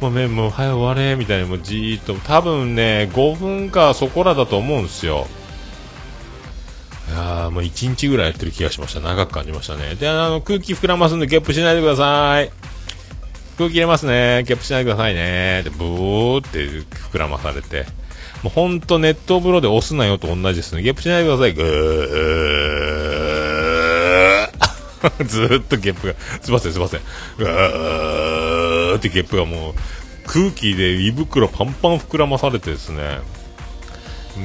[0.00, 1.46] もうねもう早終われみたいな。
[1.46, 2.14] もうじーっと。
[2.14, 5.26] 多分ね5分かそこらだと思うんすよ。
[7.08, 9.00] いやーもう1日ぐらいやってる気がしました。
[9.00, 9.94] 長く感じましたね。
[9.94, 12.50] であの空気膨らますんでゲップしないでください。
[13.56, 16.66] 空気入れますねゲップしないでくださいねでブーって
[17.10, 17.86] 膨らまされて
[18.42, 20.82] もうほんと熱湯風呂で押すなよと同じですね。
[20.82, 21.54] ゲップしないでください。
[21.54, 21.66] ぐー。
[25.26, 27.00] ずーっとゲップが、すいませんすいません。
[27.38, 29.74] ぐーってゲップがもう、
[30.26, 33.20] 空気で胃袋パンパン膨らまされてですね。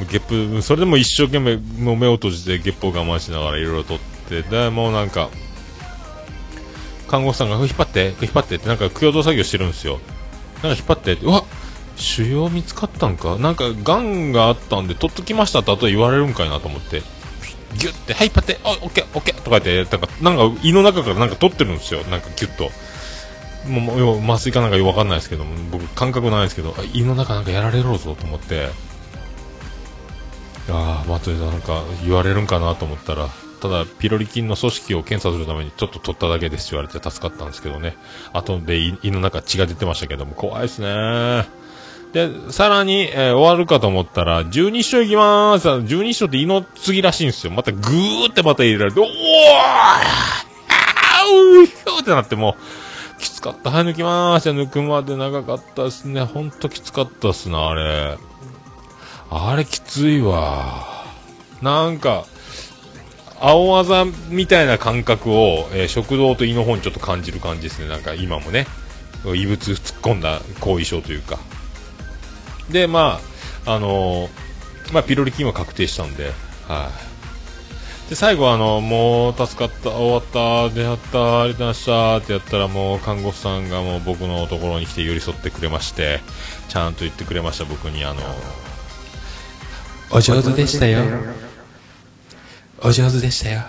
[0.10, 4.00] ゲップ、それでも一生懸命もう目を閉じてゲップを我慢しながらいろいろとっ
[4.30, 5.30] て、で、もうなんか、
[7.12, 10.00] 看護師さんが、引っ張って、引っ張ってって、なんか共同作業してるんですよ。
[10.64, 11.44] なんか引っ張ってって、うわ
[11.98, 13.36] 腫瘍見つかったんか？
[13.36, 17.04] なんか、癌があったんで、取っときましたって後で言われるんかいなと思って。
[17.76, 22.72] ギュッて、はい、パテ、あ、オッケー、オッケーとか言って、なんか、なんか胃の中からなんか取ってるんですよ、なんかギュッと。
[23.70, 28.70] もうもう、麻酔かなんかよくわかんないですけども、僕、感覚ないですけど、胃の中なんかやられろぞと思って、
[30.70, 33.30] ああ、まあ、とりあえずなんか言われるんかなと思ったら、
[33.62, 37.96] ただ、ピロリ菌の組織を検査するためにちょっと取っただけですって言われて助かったんですけどね。
[38.34, 41.48] 後で胃の中血が出てましたけども、怖いですね。
[42.12, 45.88] で、さらに、えー終わるかと思ったら、十二指腸行きまーす。
[45.88, 47.54] 十二指腸って胃の次らしいんですよ。
[47.54, 52.58] またぐーってまた入れられて、おーあーうひょーってなっても
[53.18, 53.70] う、きつかった。
[53.70, 54.50] はい、抜きまーす。
[54.50, 56.24] 抜くまで長かったですね。
[56.24, 58.18] ほんときつかったっすな、あれ。
[59.30, 61.06] あれきついわ。
[61.62, 62.26] なんか、
[63.42, 67.88] 青あざみたいな感覚を、えー食道と胃の方にちょっと感じる感じですね。
[67.88, 68.68] なんか今もね、
[69.36, 71.40] 異物突っ込んだ後遺症というか。
[72.70, 73.20] で、ま
[73.66, 74.30] あ、あのー
[74.94, 76.32] まあ、ピロリ菌は確定したんで、
[76.68, 76.90] は
[78.08, 78.10] い。
[78.10, 86.20] で、最後あの、もう助かった、終わった、でやった、ありがとうございましたってやったらもう看護婦さんがもう僕のところに来て寄り添ってくれまして、
[86.68, 88.22] ちゃんと言ってくれました、僕にあの、
[90.10, 91.04] お上手でしたよ。
[92.84, 93.60] お上手でしたよ。
[93.60, 93.64] は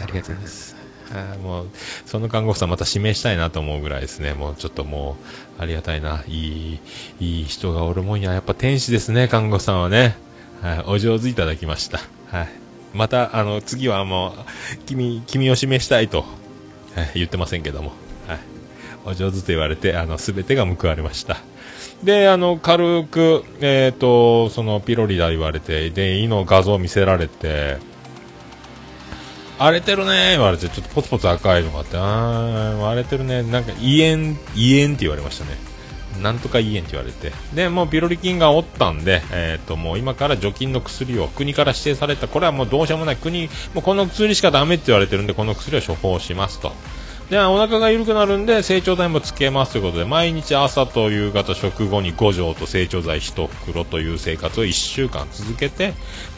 [0.00, 0.76] い、ありがとうございます。
[1.12, 1.66] はいもう、
[2.06, 4.32] その看護婦さんまた指名したいなと思うぐらいですね。
[4.32, 5.16] もうちょっとも
[5.58, 6.24] う、ありがたいな。
[6.26, 6.80] いい、
[7.20, 8.32] いい人がおるもんや。
[8.32, 10.16] やっぱ天使ですね、看護婦さんはね。
[10.62, 11.98] はい、お上手いただきました。
[12.30, 12.48] はい。
[12.94, 16.24] また、あの、次はもう、君、君を指名したいと、
[16.94, 17.92] はい、言ってませんけども。
[18.26, 18.38] はい。
[19.04, 21.36] お上手と言われて、あの、すべてが報われました。
[22.02, 27.78] で、あの、軽く、えっ、と、その、ピロリだ言われて、で、胃の画像を見せられて、
[29.58, 35.72] 荒れてるね言われて、ちょっとポツポツ赤いのがあって、あー、荒れてるねなんか胃炎、胃炎って言われましたね。
[36.20, 37.32] なんとか胃炎って言われて。
[37.54, 46.72] で、もうピロリ菌がおったんで、えっ、と、もう今から除菌の薬を国から指定された、これはもうどうしようもない国、もうこの薬しかダメって言われてるんで、この薬を処方しますと。
[47.32, 55.94] で、お腹が緩くなるんで、成長剤もつけますということで、毎日朝と夕方食後に5錠と成長剤1袋という生活を1週間続けて、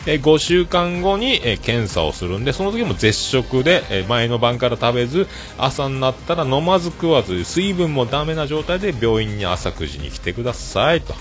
[0.06, 5.26] え5週間後に、え検査をするんで、その時も絶食で、え前の晩から食べず、
[5.58, 11.12] 朝になったら飲まず食わず、水分もダメな状態で病院に朝9時に来てくださいと。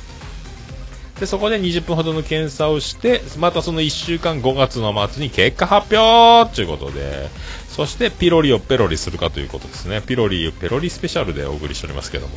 [1.20, 7.30] で、そこで20分ほどの検査をして、またその1週間5月の末に結果発表ということで、
[7.74, 10.00] そしてピロリをペロリするかということですね。
[10.00, 12.36] ピロリ、ペロリスペシャルでお送りしておりますけども。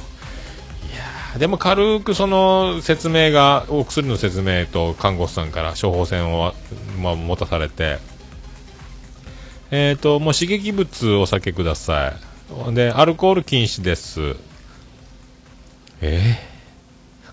[0.91, 6.55] いやーでも軽くその説明が、お薬の説明と看護師さんから処方箋を、
[7.03, 7.99] まあ、持たされて、
[9.71, 12.15] えっ、と、もう刺激物お酒くださ
[12.71, 12.75] い。
[12.75, 14.37] で、アルコール禁止です。
[16.01, 16.56] えー？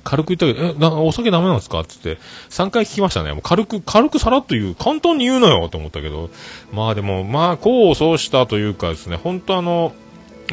[0.04, 1.80] 軽く言ったけど、え、なお酒ダメなんですか？
[1.82, 3.32] って言って、3回聞きましたね。
[3.34, 6.30] もう軽く、軽くさらっと言う、簡単に言うのよと思ったけど、
[6.74, 9.94] まあでも、まあ、功を奏したというかですね、本当あの、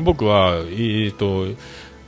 [0.02, 1.46] 僕は、えっ、と、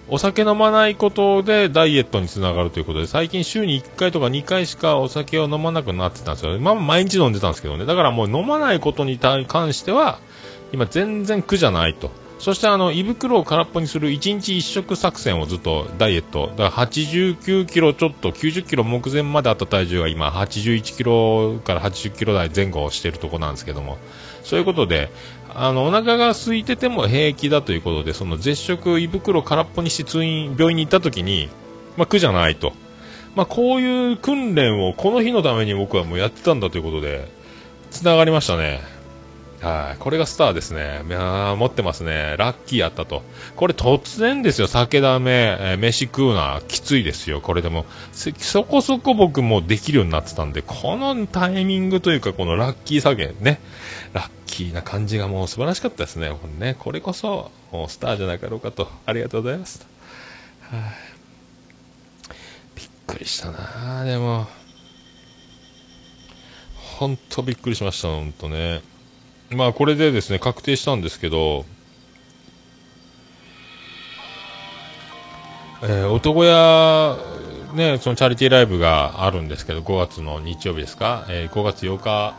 [0.09, 6.59] お酒飲まないことでダイエットにつながるということで、最近週に1回とか2回しかお酒を飲まなくなってたんですよ。
[6.61, 7.87] まあ毎日飲んでたんですけどね。
[7.87, 10.19] だからもう飲まないことに関しては、
[10.73, 12.11] 今全然苦じゃないと。
[12.43, 16.49] そしてあの、胃袋を空っぽにする1日1食作戦をずっとダイエット。
[16.57, 23.97] だから89キロちょっと、90キロ目前まであった体重が今81キロから80キロ台前後をしているところなんですけども。
[24.43, 25.13] そういうことで、
[25.55, 31.49] あの、お腹が空いてても平気だということで、その絶食胃袋を空っぽにして通院、病院に行った時に、
[31.97, 32.73] まあ苦じゃないと。
[33.37, 37.29] まあこういう訓練をこの日のために僕はもうやってたんだということで、
[37.93, 38.92] 繋がりましたね。
[39.63, 39.97] はい。
[39.99, 41.03] これがスターですね。
[41.09, 42.35] いや持ってますね。
[42.37, 43.23] ラッキーやったと。
[43.55, 44.67] これ突然ですよ。
[44.67, 46.61] 酒ダメ、えー飯食うな。
[46.67, 47.41] きついですよ。
[47.41, 53.61] これでも、そこそこ僕もできるようになってたんで、このタイミングというか、このラッキー加減ね。
[54.13, 56.31] ラッキーな感じがもう素晴らしかったですね。
[56.31, 56.77] これね。
[56.77, 58.89] これこそ、もうスターじゃなかろうかと。
[59.07, 59.87] ありがとうございます。
[60.63, 60.81] はい。
[62.75, 64.49] びっくりしたなでも。
[66.99, 68.09] ほんとびっくりしました。
[68.09, 68.83] ほんとね。
[69.55, 71.65] まあこれでですね、確定したんですけど、
[75.83, 77.17] えー男屋、
[77.75, 82.35] ね、そのチャリティーライブがあるんですけど、5月の日曜日ですか、えー5月8日、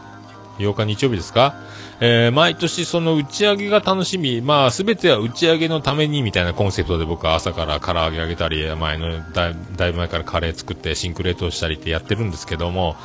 [0.59, 1.55] 8日日曜日ですか、
[1.99, 12.95] えー毎年その打ち上げが楽しみ、まあすべては打ち上げのためにみたいなコンセプトで僕は朝から唐揚げあげたり、前のだだいぶ前からカレー作ってシンクレートしたりってやってるんですけども、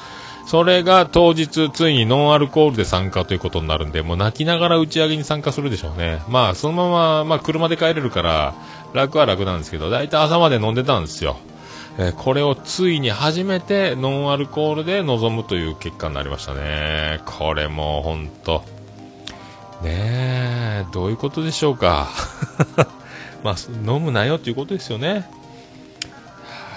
[0.48, 6.22] それが当日、ついにノンアルコールで参加ということになるんで、もう泣きながら打ち上げに参加するでしょうね。
[6.26, 8.54] まあ、そのまま、まあ、車で帰れるから、
[8.94, 11.36] 楽は楽なんですけど、だいたい朝まで飲んでたんですよ。
[11.98, 17.20] えーこれをついに初めてノンアルコールで臨むという結果になりましたね。
[17.26, 18.64] これもうほんと。
[19.82, 22.08] ねえ、どういうことでしょうか。
[23.44, 25.28] まあ、飲むなよということですよね。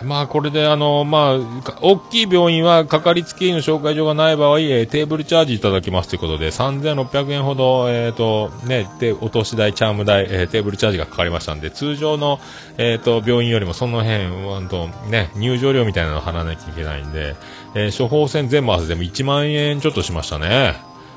[0.03, 12.39] まあ、これで、あの、まあ、大きい病院は、かかりつけ医の紹介状がない場合、テーブルチャージいただきますということで、3600円ほど、えっ、と、ね、で、お通し代、チャーム代、えーテーブルチャージがかかりましたんで、通常の、
[12.77, 17.35] えっ、と、病院よりもその辺、うんと、ね、入場料みたいなのを払わなきゃいけないんで、
[17.75, 20.75] え処方箋全部合わせても1万円ちょっとしましたね。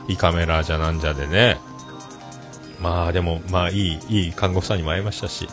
[0.08, 1.58] 胃カメラじゃなんじゃでね。
[2.80, 5.48] まあ、でも、まあ、いい、いい看護婦さんにも会いましたし、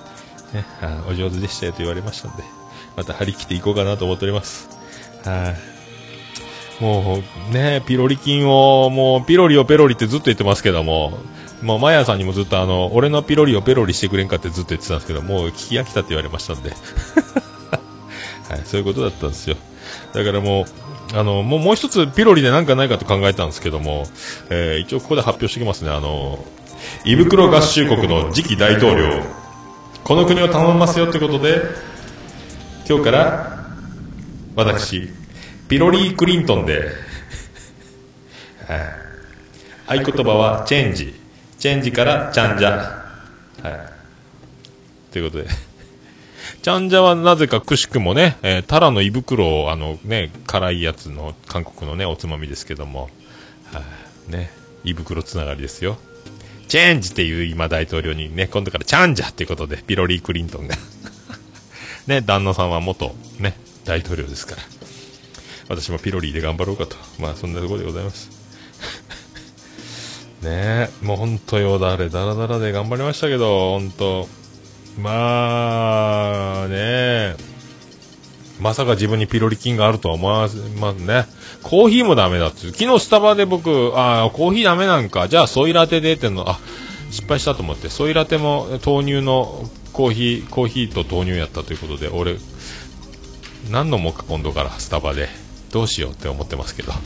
[0.53, 2.43] ね、あお上手でしたよと言われましたんで、
[2.95, 4.69] また張り切っていこうかなと思っております。
[5.25, 5.53] は
[6.79, 6.83] い。
[6.83, 7.19] も
[7.49, 11.19] う、ね、ピロリ菌を、もう、ピロリをペロリってずっと言ってますけども、
[11.61, 16.71] もう、マヤさんにもずっとあの、俺のピロリをペロリしてくれんかってずっと言ってたんですけど、もう聞き飽きたって言われましたんで。
[18.49, 19.55] はい、そういうことだったんですよ。
[20.13, 20.65] だからもう、
[21.17, 24.05] あの、もうもう一つピロリでなんかないかと考えたんですけども、
[24.49, 25.91] えー一応ここで発表してきますね。
[25.91, 26.43] あの、
[27.05, 29.21] 胃袋合衆国の次期大統領、
[30.03, 31.61] この国を頼みますよということで、
[32.87, 33.65] 今日から、
[34.55, 35.09] 私、
[35.69, 36.89] ピロリー・クリントンで、
[38.67, 41.13] はい合言葉はチェンジ。
[41.59, 42.69] チェンジからチャンジャ。
[42.69, 42.99] は
[43.63, 45.11] い。
[45.11, 45.49] ということで。
[46.61, 53.09] チャンジャはなぜかくしくもね、えータラの胃袋を、あのね、辛いやつの、韓国のね、おつまみですけども、
[53.73, 53.81] は
[54.29, 54.51] いね、
[54.83, 55.97] 胃袋つながりですよ。
[56.67, 60.75] チェンジっていう今大統領にね、今度からチャンジャっていうことで、ピロリー・クリントンが。
[62.07, 64.61] ね、旦那さんは元、ね、大統領ですから。
[65.69, 66.95] 私もピロリーで頑張ろうかと。
[67.19, 68.29] まあ、そんなところでございます。
[70.43, 74.27] ねえ、もう本当よだれ、だらだらで頑張りましたけど、本当
[74.99, 77.35] まあ、ねえ、
[78.59, 80.49] まさか自分にピロリ菌があるとは思わ
[80.79, 81.25] ますね。
[81.63, 82.67] コーヒーもダメだって。
[82.71, 86.59] 昨日スタバで僕、ああ、コーヒーダメなんか、じゃあソイラテでっての、あ、
[87.09, 92.37] 失敗したと思って、ソイラテも豆乳のコーヒー、コーヒーと豆乳やったということで、俺、
[93.69, 95.29] 何飲もか今度からスタバで。
[95.71, 96.91] どうしようって思ってますけど。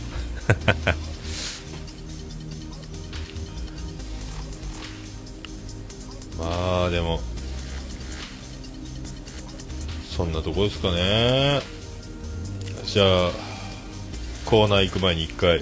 [6.39, 7.21] まあでも
[10.15, 11.61] そんなとこですかね
[12.85, 13.31] じゃあ
[14.45, 15.61] コーナー行く前に一回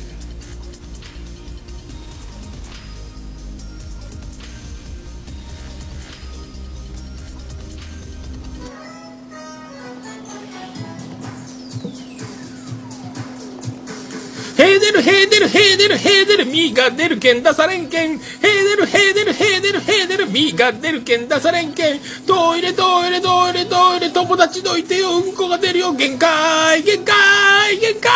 [14.74, 18.18] ヘーデル、ヘーデル、ヘーデル、ヘーデル、ミーが出るけん出されんけん。
[18.18, 22.00] ヘーデル、ヘーデル、ヘーデル、ヘーデル、ミーが出るけん出されんけん。
[22.26, 28.12] トイレ、トイレ、トイレ、トイレ、友達どいてよ、うんこが出るよ、限界、限界、限界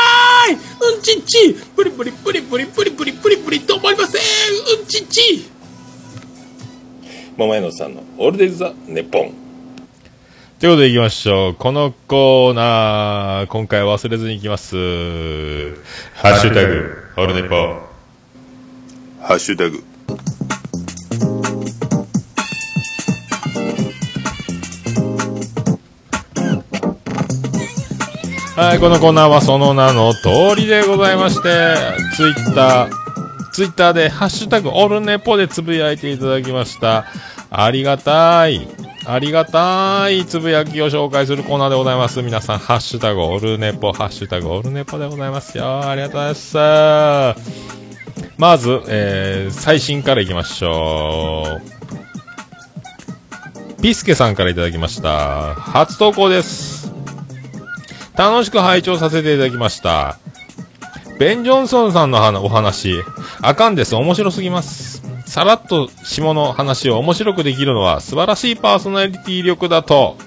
[0.53, 4.21] うんちっち、プリプリプリプリプリプリプリプリ止まりません、
[4.79, 5.45] うんちっち。
[7.37, 9.46] 桃屋のさんのオールデイズ・ザ・ネッポン。
[10.59, 11.53] ということで行きましょう。
[11.53, 14.75] このコーナー、今回忘れずに行きます。
[16.15, 17.55] ハッシュタグ、オルネポ。
[19.21, 19.83] ハッシュタグ。
[28.55, 31.75] はい、このコーナーはその名の通りでございまして、
[32.15, 32.89] ツイッター、
[33.51, 37.05] ツイッターでハッシュタグオルネポでつぶやいていただきました。
[37.51, 38.67] ありがたい。
[39.09, 42.21] ありがたいつぶやきを紹介するコーナーでございます。
[42.21, 45.79] 皆さん、ハッシュタグオルネポ、ハッシュタグオルネポでございますよ。
[45.87, 46.57] ありがとうございます。
[48.37, 51.61] まず、えー、最新からいきましょ
[53.77, 53.81] う。
[53.81, 55.55] ピスケさんからいただきました。
[55.55, 56.91] 初投稿です。
[58.17, 60.17] 楽しく拝聴させていただきました。
[61.17, 62.93] ベン・ジョンソンさんのお話、
[63.41, 63.95] あかんです。
[63.95, 64.96] 面白すぎます。
[65.37, 70.17] さらっと下の話を面白くできるのは素晴らしいパーソナリティ力だと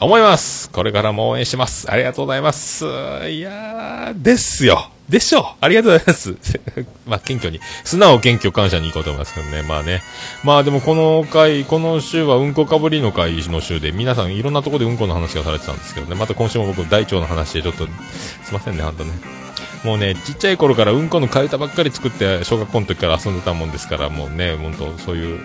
[0.00, 0.68] 思います。
[0.70, 1.88] これからも応援します。
[1.88, 2.84] ありがとうございます。
[2.84, 4.90] いやー、ですよ。
[5.08, 5.44] でしょう。
[5.60, 6.36] ありがとうございます。
[7.06, 7.60] まあ、謙虚に。
[7.84, 9.62] 素直謙虚感謝に行こうと思いますけどね。
[9.62, 10.02] まあね。
[10.42, 16.16] まあでもこの回、この週はうんこかぶりの回の週で、皆さんいろんなところでうんこの話がされてたんですけどね。
[16.16, 19.45] また今週も僕大腸の話でちょっと、すいませんね、ほんとね。
[19.84, 25.40] もうね、ちっちゃい頃からうんこの替え歌ばっかり作って、小学校の時から遊んでたもんですから、もうね、本当そういう、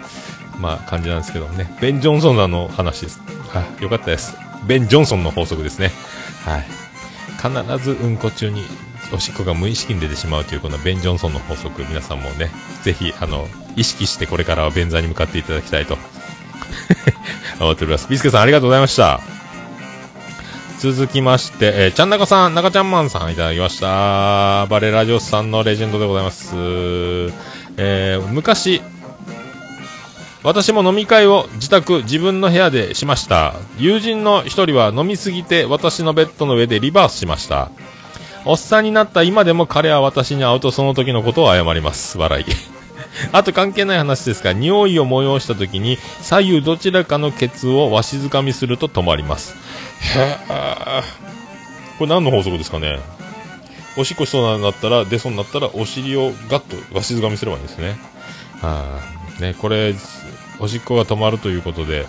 [0.60, 1.76] まあ感じなんですけどね。
[1.82, 3.20] ベン・ジョンソンの話です。
[3.50, 4.36] はい、よかったです。
[4.66, 5.92] ベン・ジョンソンの法則ですね。
[6.46, 6.66] はい。
[7.42, 8.64] 必ずうんこ中に
[9.14, 12.52] おしっこが無意識に出てしまうというこのベン・ジョンソンの法則、皆さんもね、
[12.84, 15.98] ぜひ、あの、意識してこれからは便座に向かっていただきたいと
[17.60, 18.08] 思っております。
[18.10, 19.41] ビスケさんありがとうございました。
[20.82, 24.66] 続きまして、えーちゃんなかさん、中ちゃんマンさんいただきました。
[24.66, 26.56] バレラジオスさんのレジェンドでございます。
[27.78, 28.82] えー昔、
[30.42, 33.54] 私も飲み会を自宅、自分の部屋でしました。
[33.78, 37.70] 友人の一人は飲みすぎて私のベッドの上でリバースしました。
[38.46, 42.18] おっさんになった今でも彼は私に会うとその時のことを謝ります。
[42.18, 42.81] 笑い。
[43.32, 49.56] あと関係ない話ですが、匂いを催した時に左右どちらかのケツをわしづかみすると止まります。
[50.16, 51.04] へー
[51.98, 53.00] これ何の法則ですかね？
[53.98, 58.00] おしっこしそうになったら、出そうになったら、お尻をガッとわしづかみすればいいんですね。
[58.62, 59.00] は
[59.38, 59.94] あ、ね、これ、
[60.60, 62.06] おしっこが止まるということで、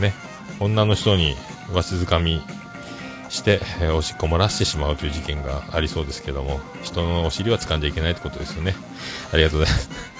[0.00, 0.14] ね、
[0.58, 1.36] 女の人に
[1.72, 2.40] わしづかみ
[3.28, 8.74] して、えーおしっこ漏らしてしまうという事件がありそうですけども、人のお尻は掴んじゃいけないってことですよね。
[9.32, 10.11] ありがとうございます。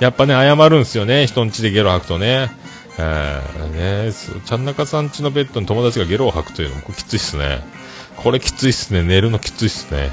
[0.00, 2.50] やっぱね、謝るんすよね、人ん家でゲロ吐くとね。
[2.98, 7.60] えー、ねそうちゃんなかさん家のベッドに友達がゲロを吐くというのもこれきついっすね。
[8.16, 9.02] これきついっすね。
[9.02, 10.10] 寝るのきついっすね。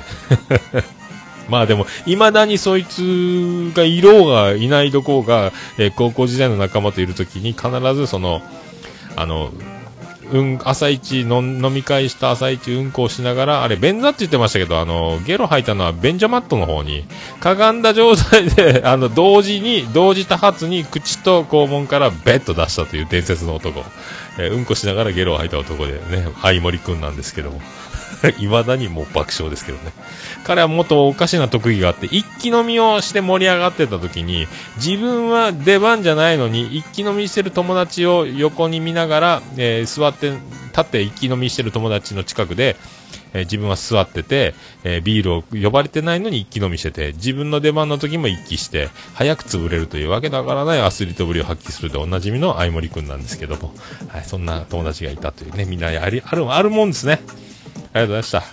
[1.50, 8.42] まあでも、未だにそいつがいろうがいないどこが、えー高校時代の仲間といるときに必ずその、
[9.16, 9.52] あの、
[10.32, 17.06] うん、朝一の飲み会した朝一うんこをしながら、あれ、便座って言ってましたけど、あの、ゲロ吐いたのは便所マットの方に、
[17.40, 23.84] かがんだ状態で、 あの、同時に、同時多発に口と肛門からベッと出したという伝説の男。
[24.38, 27.62] えーうんこしながらゲロ吐いた男でね、相森くんなんですけども。
[28.40, 29.92] 未だにもう爆笑ですけどね。
[30.46, 34.48] 彼はもっとおかしな特技があって、一気飲みをして盛り上がってた時に、
[34.78, 42.78] 自分は出番じゃないのに、一気飲みしてる友達を横に見ながら、えー座って、立って一気飲みしてる友達の近くで、
[43.34, 44.56] えー自分は座ってて、
[44.86, 53.74] えービールを呼ばれてないのに一気飲みしてて、自分の出番の時も一気して、早く潰れるというわけだからないアスリートぶりを発揮するでおなじみの相森くんなんですけども、
[54.08, 57.20] はい、そんな友達がいたというね、みんなありある、あるもんですね。
[57.94, 58.44] ありがとうございました。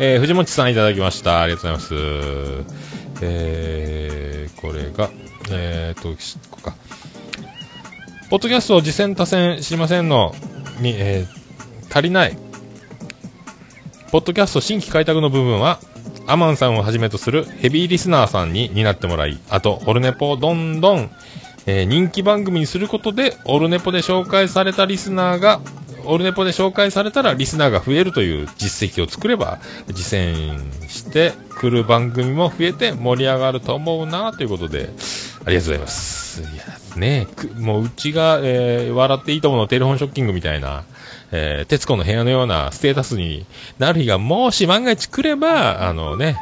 [0.00, 1.40] えー藤本さんいただきました。
[1.40, 3.22] ありがとうございます。
[3.22, 5.10] えー、これが、
[5.50, 6.10] えーと、
[6.50, 6.74] ここか。
[8.28, 10.34] ポッドキャストを次戦多戦知りませんの
[10.80, 11.38] に、えー
[11.90, 12.36] 足りない。
[14.10, 15.80] ポッドキャスト新規開拓の部分は、
[16.26, 21.10] アマンさんをはじめとするヘビーリスナーさんに担ってもらい、あと、オルネポをどんどん、
[21.66, 25.60] えー人気番組にすることで、オルネポで紹介されたリスナーが、
[26.08, 34.90] オルネポで紹介されたらリスナーが増えるという実績を作れば、実践してくる番組も増えて盛り上がると思うなということで、
[35.44, 36.42] ありがとうございます。
[36.42, 36.50] いや、
[36.96, 37.26] ね
[37.58, 40.84] もううちが、えー笑っていいとものテレフォンショッキングみたいな、
[41.30, 43.44] えー、徹子の部屋のようなステータスに
[43.78, 46.38] なる日がもし万が一来れば、あのね、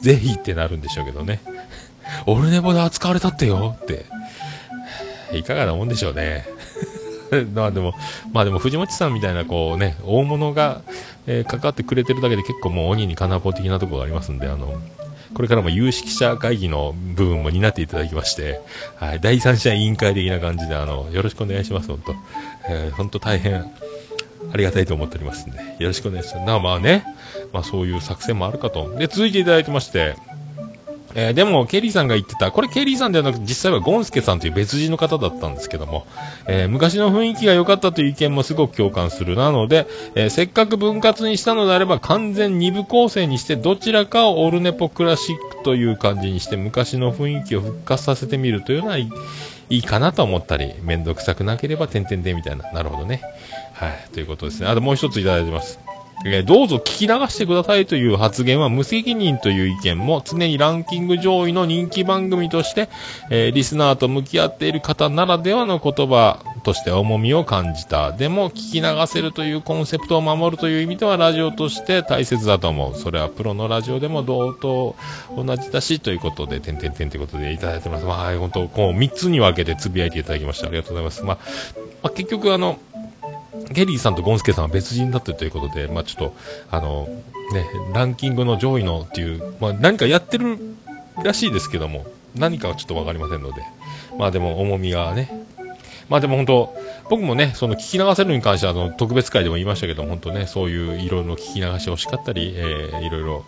[0.00, 1.40] ぜひってなるんでしょうけどね。
[2.26, 4.06] オルネポで扱われたってよって。
[5.32, 6.46] いかがなもんでしょうね。
[7.54, 7.94] まあでも、
[8.32, 10.82] まあでも藤本さんみたいなこうね、大物が、
[11.26, 14.74] えー関わってくれてるだけで結構もう鬼に金棒的なところがありますんで、あの、
[15.34, 18.60] これからも有識者会議の部分も担っていただきまして、
[18.96, 22.14] はい、第三者委員会的な感じで、あの、よろしくお願いします、本当
[22.68, 23.64] えー本当大変、
[24.52, 26.46] ありがたいと思っておりますんで、よろしくお願いします。
[26.46, 27.04] なまあね、
[27.52, 28.94] まあそういう作戦もあるかと。
[28.98, 30.16] で、続いていただいてまして、
[31.14, 36.06] えーでも、ケリーさんが言ってた、これケリーさんではなく実際はゴンスケさんという別人の方だったんですけども、
[36.46, 39.36] えー昔の雰囲気が良かったという意見もすごく共感する。
[39.36, 49.08] なので、えーせっかく分割にしたのであれば完全二部構成にしてどちらかをオルネポクラシックという感じにして昔の雰囲気を復活させてみるというのはい
[49.70, 52.70] いいかなと思ったり、めんどくさくなければ点々でみたいな。
[52.72, 53.22] なるほどね。
[53.72, 54.08] はい。
[54.12, 54.68] ということですね。
[54.68, 55.78] あともう一ついただいてます。
[56.24, 62.88] えーどうぞ聞き流してくださいという発言は無責任という意見も常にランキング上位の人気番組として、
[63.30, 68.12] えーリスナーと向き合っている方ならではの言葉として重みを感じた。
[68.12, 72.94] でも聞き流せるというコンセプトを守るという意味ではラジオとして大切だと思う。
[72.94, 74.96] それはプロのラジオでも同等
[75.36, 78.04] 同じだしということで、てんてんてんということでいただいてます。
[78.04, 80.68] まあ、本当こう3つに分けてつぶやいていただきました。
[80.68, 81.24] ありがとうございます。
[81.24, 81.38] まあ、
[82.02, 82.78] まあ、結局あの、
[83.72, 86.34] ゲリーさんとゴンスケさんは別人だったということで、まあちょっと、
[86.70, 87.08] あの、
[87.52, 90.58] ね、ランキングの上位のっていう、まあ何かやってる
[91.22, 93.62] らしいですけども、何かはちょっとわかりませんので、
[94.18, 95.30] まあでも重みがね、
[96.08, 96.74] まあでも本当、
[97.10, 103.44] 僕もね、その聞き流せるに関してはあの特別会でも言いましたけど、本当ね、そういういろいろ聞き流し欲しかったり、えーいろいろ、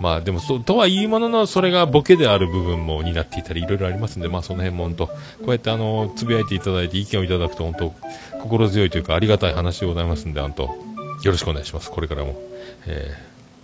[0.00, 5.14] まあでもとは言いもののそれがボケである部分も担っていたりいろいろありますんでまあその辺も本当こ
[5.48, 7.94] うやってあのつぶやいていただいて意見をいただくと本当
[8.40, 10.74] 心強いというかありがたい話でございますんであんと
[11.22, 11.90] よろしくお願いします。
[11.90, 12.40] これからも、
[12.86, 13.14] え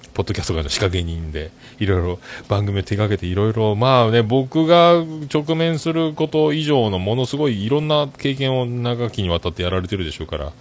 [0.03, 2.19] ー、ポッドキャスト界の仕掛け人でいろいろ
[2.49, 10.53] 番組を手掛けていろいろまあね僕が直面すること以上のものすごいいろんな経験を長きにわたってやられてるでしょうから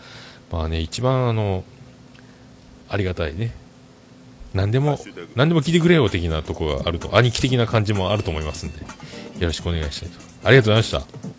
[0.54, 1.66] まあね一番あの
[2.88, 3.65] ありがたいね
[4.56, 4.98] 何でも、
[5.36, 8.88] 何でも聞いてくれよ的なとこがあると、兄貴的な感じもあると思いますんで、よ
[9.42, 10.18] ろしくお願いしたいと。
[10.46, 11.36] ありがとうございました。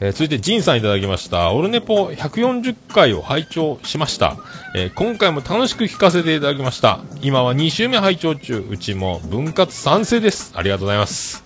[0.00, 1.52] えー、続いて、ジンさんいただきました。
[1.52, 4.38] オルネポ140回を拝聴しました、
[4.74, 7.00] えー、今回も楽しく聞かせていただきました。
[7.20, 10.54] 今は2週目拝聴中、うちも分割賛成です。
[10.56, 11.44] ありがとうございます。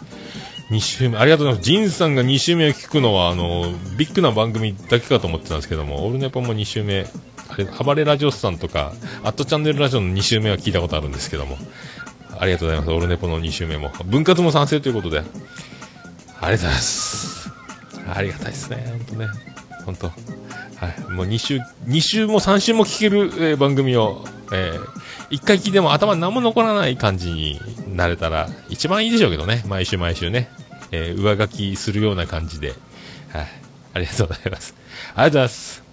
[0.70, 1.66] 2週目、ありがとうございます。
[1.68, 7.06] ジンさんが2週目を聞くのは、あの、ビッグな番組だけかと思ってたんですけども、オルネポも2週目
[7.48, 8.92] あれ、暴れラジオスさんとか、
[9.22, 11.56] アットチャンネルラジオの2週目は聞いたことあるんですけども、
[12.38, 12.90] ありがとうございます。
[12.92, 13.90] オルネポの2週目も。
[14.06, 17.52] 分割も賛成ということで、ありがとうございます。
[18.14, 19.28] ありがたいですね、ほんとね。
[19.84, 20.06] ほんと。
[20.06, 21.12] はい。
[21.12, 27.60] もう2週、2週も3週も聞ける、えー、番組を、えー、1回聞いても頭何も残らない感じに
[27.94, 29.62] なれたら、一番いいでしょうけどね。
[29.66, 30.50] 毎週毎週ね。
[30.90, 32.74] えー、上書きするような感じで。
[33.32, 33.48] はい。
[33.94, 34.74] ありがとうございます。
[34.76, 35.83] ありがとうございます。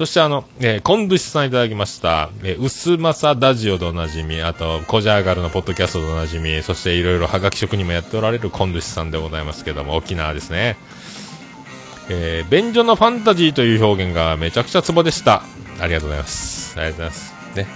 [0.00, 2.30] そしてあの、えー、昆布さんいただきました。
[2.42, 10.78] えー、うすまさラジオでおなじみ、あと、コジャーガルのポッドキャストでおなじみ、そしていろいろはがき職人もやっておられる昆布シさんでございますけども、沖縄ですね。
[12.08, 15.42] えー、便所のファンタジーという表現がめちゃくちゃツボでした。
[15.78, 16.80] ありがとうございます。
[16.80, 17.56] ありがとうございます。
[17.56, 17.66] ね。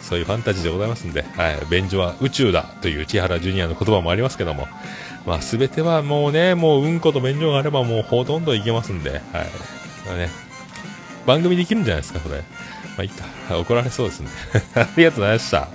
[0.00, 1.58] そういうファンタジーでございますんで、はい。
[1.70, 4.68] 便所は宇宙だという千原ジュニアの言葉もありますけども、
[5.26, 9.20] まあ全てはもうね、もううんこと便所があればもうほとんどいけますんで、はい。
[10.16, 10.47] ね。
[11.28, 12.36] 番組できるんじゃないですか、それ。
[12.38, 12.44] ま
[13.00, 13.26] あ、いいか。
[13.60, 14.30] 怒られそうですね。
[14.74, 15.68] ありがとうございました。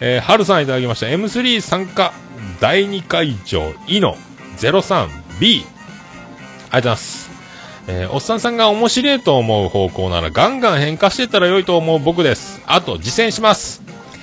[0.00, 1.06] えー、はるさんいただきました。
[1.06, 2.14] M3 参加
[2.58, 4.16] 第2会場、イノ
[4.56, 4.80] 03B。
[4.80, 7.30] ありがとうございます。
[7.88, 12.62] えー、おっさんさんが面白いと思う方向ならガンガン変化してたら良いと思う僕です。
[12.66, 13.82] あと、実践します。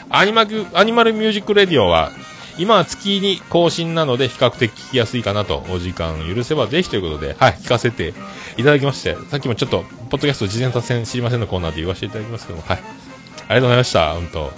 [0.10, 2.12] アニマ、 Animal Music Radio は
[2.60, 8.14] 今は月に更新なので比較的聞きやすいかなと、お時間許せばぜひということで、はい、聞かせて
[8.58, 12.78] いただきまして、さっきもちょっと、ポッドキャスト事前達成知りませんのコーナーで言わせていただきますけども、はい。
[12.78, 14.52] ありがとうございました、本当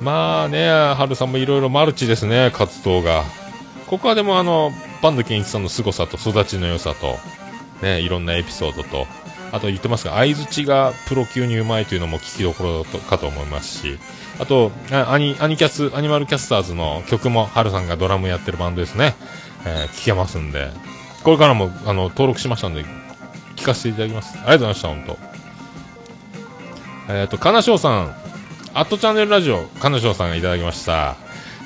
[0.00, 3.24] まあね、はるさんもいろいろマルチですね、活動が。
[3.88, 4.72] ここはでもあの、
[5.02, 7.18] バンド健一さんの凄さと育ちの良さと、
[7.82, 9.06] ね、いろんなエピソードと、
[9.52, 13.98] あと言ってますが相づちがプロ級にうまいというのも聞きどころかと思いますし
[14.38, 19.14] あとアニアニキャスアニマルキャスターズの曲もハルさんがドラムやってるバンドですね、
[19.64, 20.70] えー、聞けますんで。
[21.24, 22.84] これからもあの登録しましたんで
[23.56, 24.38] 聞かせていただきます。
[24.38, 25.18] ありがとうございました本当。
[27.12, 28.14] えっ、ー、とょうさん。
[28.74, 31.16] アットチャンネルラジオ金賞さんがいただきました。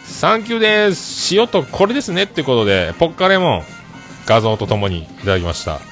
[0.05, 1.35] サンキューです。
[1.35, 3.63] 塩とこれですねってことでポッカレモン
[4.27, 5.92] 画像とともにいただきました。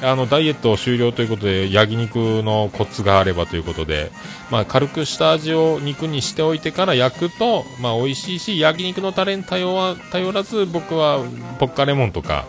[0.00, 4.12] あのダイエット終了ということで焼肉のコツがあればということで、
[4.50, 11.24] まあ、軽く下味を肉にしておいてから焼くと、まあ、美味しいし焼肉のタレに頼は頼らず僕は
[11.58, 12.46] ポッカレモンとか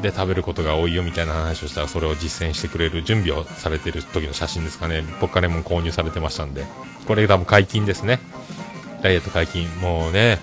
[0.00, 5.04] で食べることが多いよみたいな話をしたらそれを実践してくれる準備をされてる時の写真ですかね。
[5.20, 6.64] ポッカレモン購入されてましたんで。
[7.06, 8.18] これ多分解禁ですね。
[9.02, 9.68] ダイエット解禁。
[9.80, 10.40] もうね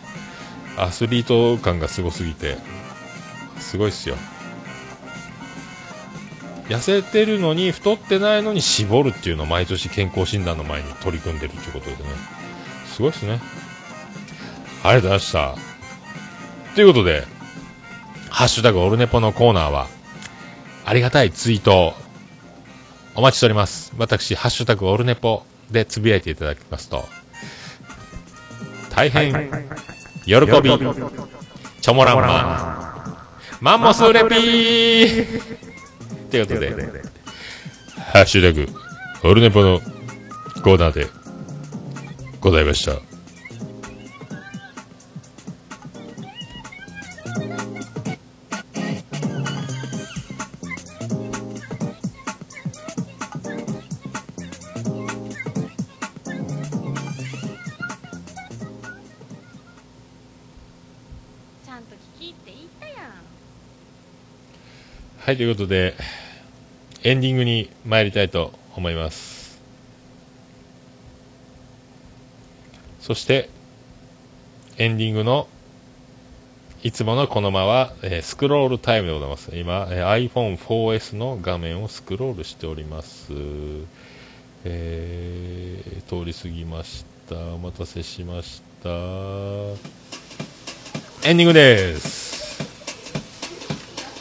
[0.77, 2.57] アスリート感がすごすぎて
[3.59, 4.15] すごいっすよ。
[6.69, 11.97] 痩せてるのに太ってないのに絞るっていうのを毎年健康診断の前に取り組んでるっていうことでね。
[12.85, 13.39] すごいっすね。
[14.83, 15.55] ありがとうございました。
[16.75, 17.25] ということで
[18.29, 19.87] 「ハッシュタグオルネポ」のコーナーは
[20.85, 21.95] ありがたいツイート
[23.15, 23.91] お待ちしております。
[23.97, 27.07] 私「ハッシュタグオルネポ」でつぶやいていただきますと
[28.95, 29.33] 大変
[30.25, 30.37] 喜び
[31.81, 32.95] チョモランマ。
[33.61, 35.68] ンマンモスレピー。
[36.29, 36.69] ということで、
[38.13, 38.67] ハッシュタグ、
[39.23, 39.79] オルネポの
[40.63, 41.07] コーナーで
[42.39, 43.09] ございました。
[65.25, 65.93] はい、ということで、
[67.03, 69.61] エンディングに参りたいと思います
[72.99, 73.49] そして
[74.77, 75.47] エンディングの
[76.81, 79.51] いつものこの間は、えー、スクロールタイムでございます。
[79.53, 83.33] 今、えー、iPhone4S の画面をスクロールしております。
[84.63, 87.35] えー、通り過ぎました。
[87.35, 88.89] お待たせしました。
[91.27, 92.63] エンディングです。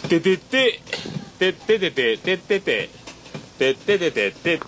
[0.09, 0.81] ててて。
[1.39, 4.61] てっててててってててっててててて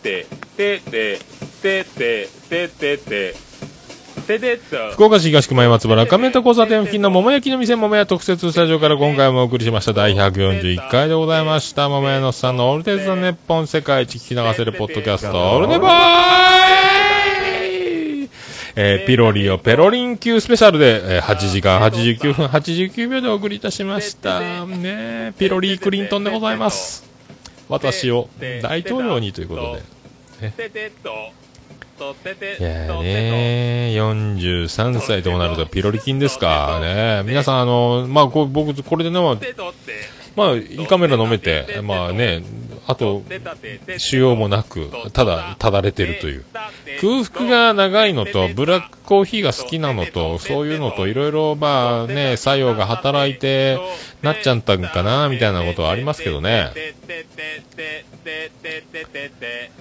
[0.56, 3.50] ててててててて
[4.92, 16.79] 福岡市東区前松原亀田交差点付近の桃焼きの店桃屋特設スタジオから今回もお送りしました第141回でございました桃屋のさんのオールテイズの日本世界一聞き流せるポッドキャストオールネバーイ
[18.82, 24.64] えーピロリをペロリン級スペシャルで、えー8時間89分89秒でお送りいたしました。
[24.64, 27.04] ねピロリー・クリントンでございます。
[27.68, 28.30] 私を
[28.62, 29.78] 大統領にということ
[30.40, 30.50] で。
[32.58, 36.80] いやとね43歳ともなるとピロリ菌ですか。
[36.80, 37.22] ね。
[37.26, 39.36] 皆さん、あの、まあ、こう僕、これでね、まあ
[40.34, 42.42] まあ、胃カメラ飲めて、まあね、
[42.90, 43.22] あと、
[43.98, 46.44] 腫瘍もなく、ただ、ただれてるという。
[47.00, 53.78] 空腹が長いのと、ブラックコーヒーが好きなのと、そういうのと、いろいろ、まあね、作用が働いて、
[54.22, 56.72] なっちゃったんかな、みたいなことはありますけどね。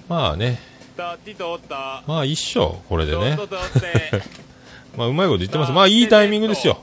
[0.08, 0.60] まあね。
[2.06, 3.36] まあ、一緒、これでね。
[4.96, 5.72] まあ、うまいこと言ってます。
[5.72, 6.80] まあ、いいタイミングですよ。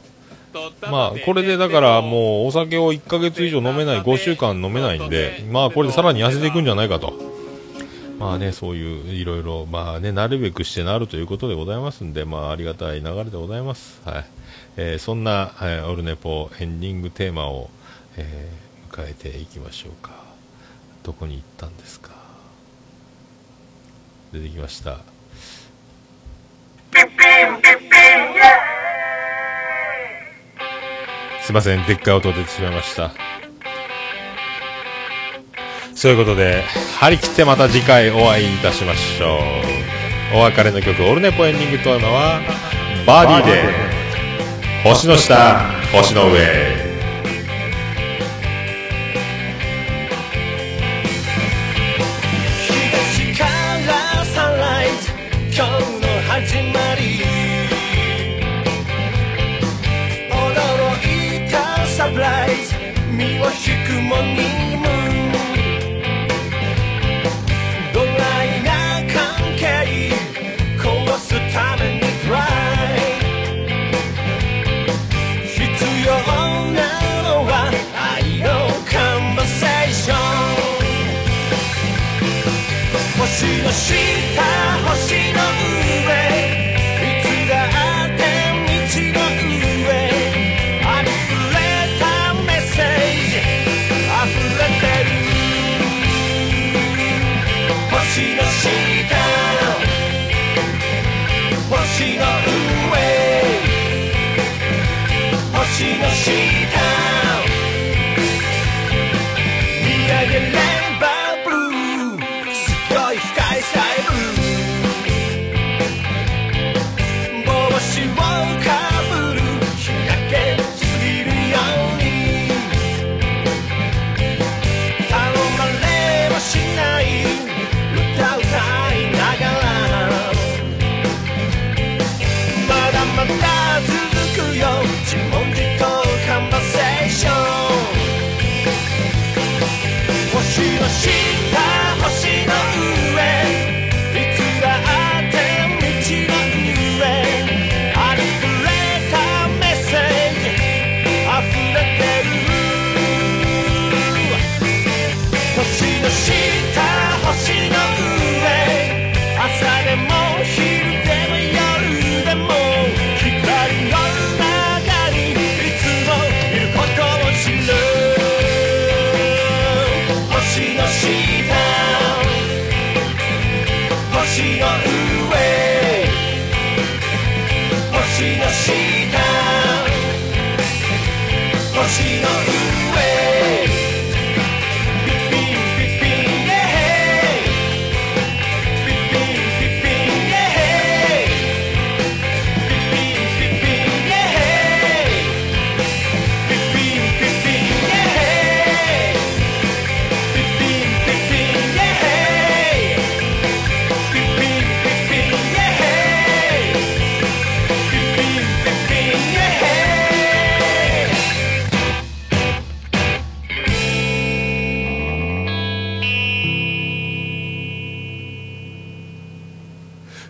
[0.91, 7.13] まあこれでだからもうお酒を1ヶ月以上飲めない、5週間飲めないんで、まあこれでさらに痩せていくんじゃないかと。
[8.19, 14.01] まあね、そういういろいろ、まあね、なるべくしてなるということでございますんで、まあありがたい流れでございます。
[14.05, 14.25] はい。
[14.77, 17.69] えーそんな、えーオルネポエンディングテーマを、
[18.17, 20.11] えー迎えていきましょうか。
[21.03, 22.09] どこに行ったんですか？
[24.33, 24.97] 出てきました。
[31.47, 33.13] すいません、でっかい音出てしまいました。
[35.95, 36.61] そういうことで、
[36.99, 39.39] 張り切ってまた次回お会いいたしましょ
[40.33, 40.35] う。
[40.35, 42.41] お別れの曲、オルネポエンディングテーマは、
[43.05, 43.63] バーディーで、
[44.83, 45.61] 星の下、
[45.93, 46.86] 星の上。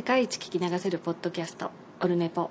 [0.00, 1.70] 世界一聞き流せるポッドキャスト
[2.00, 2.48] オルネポ。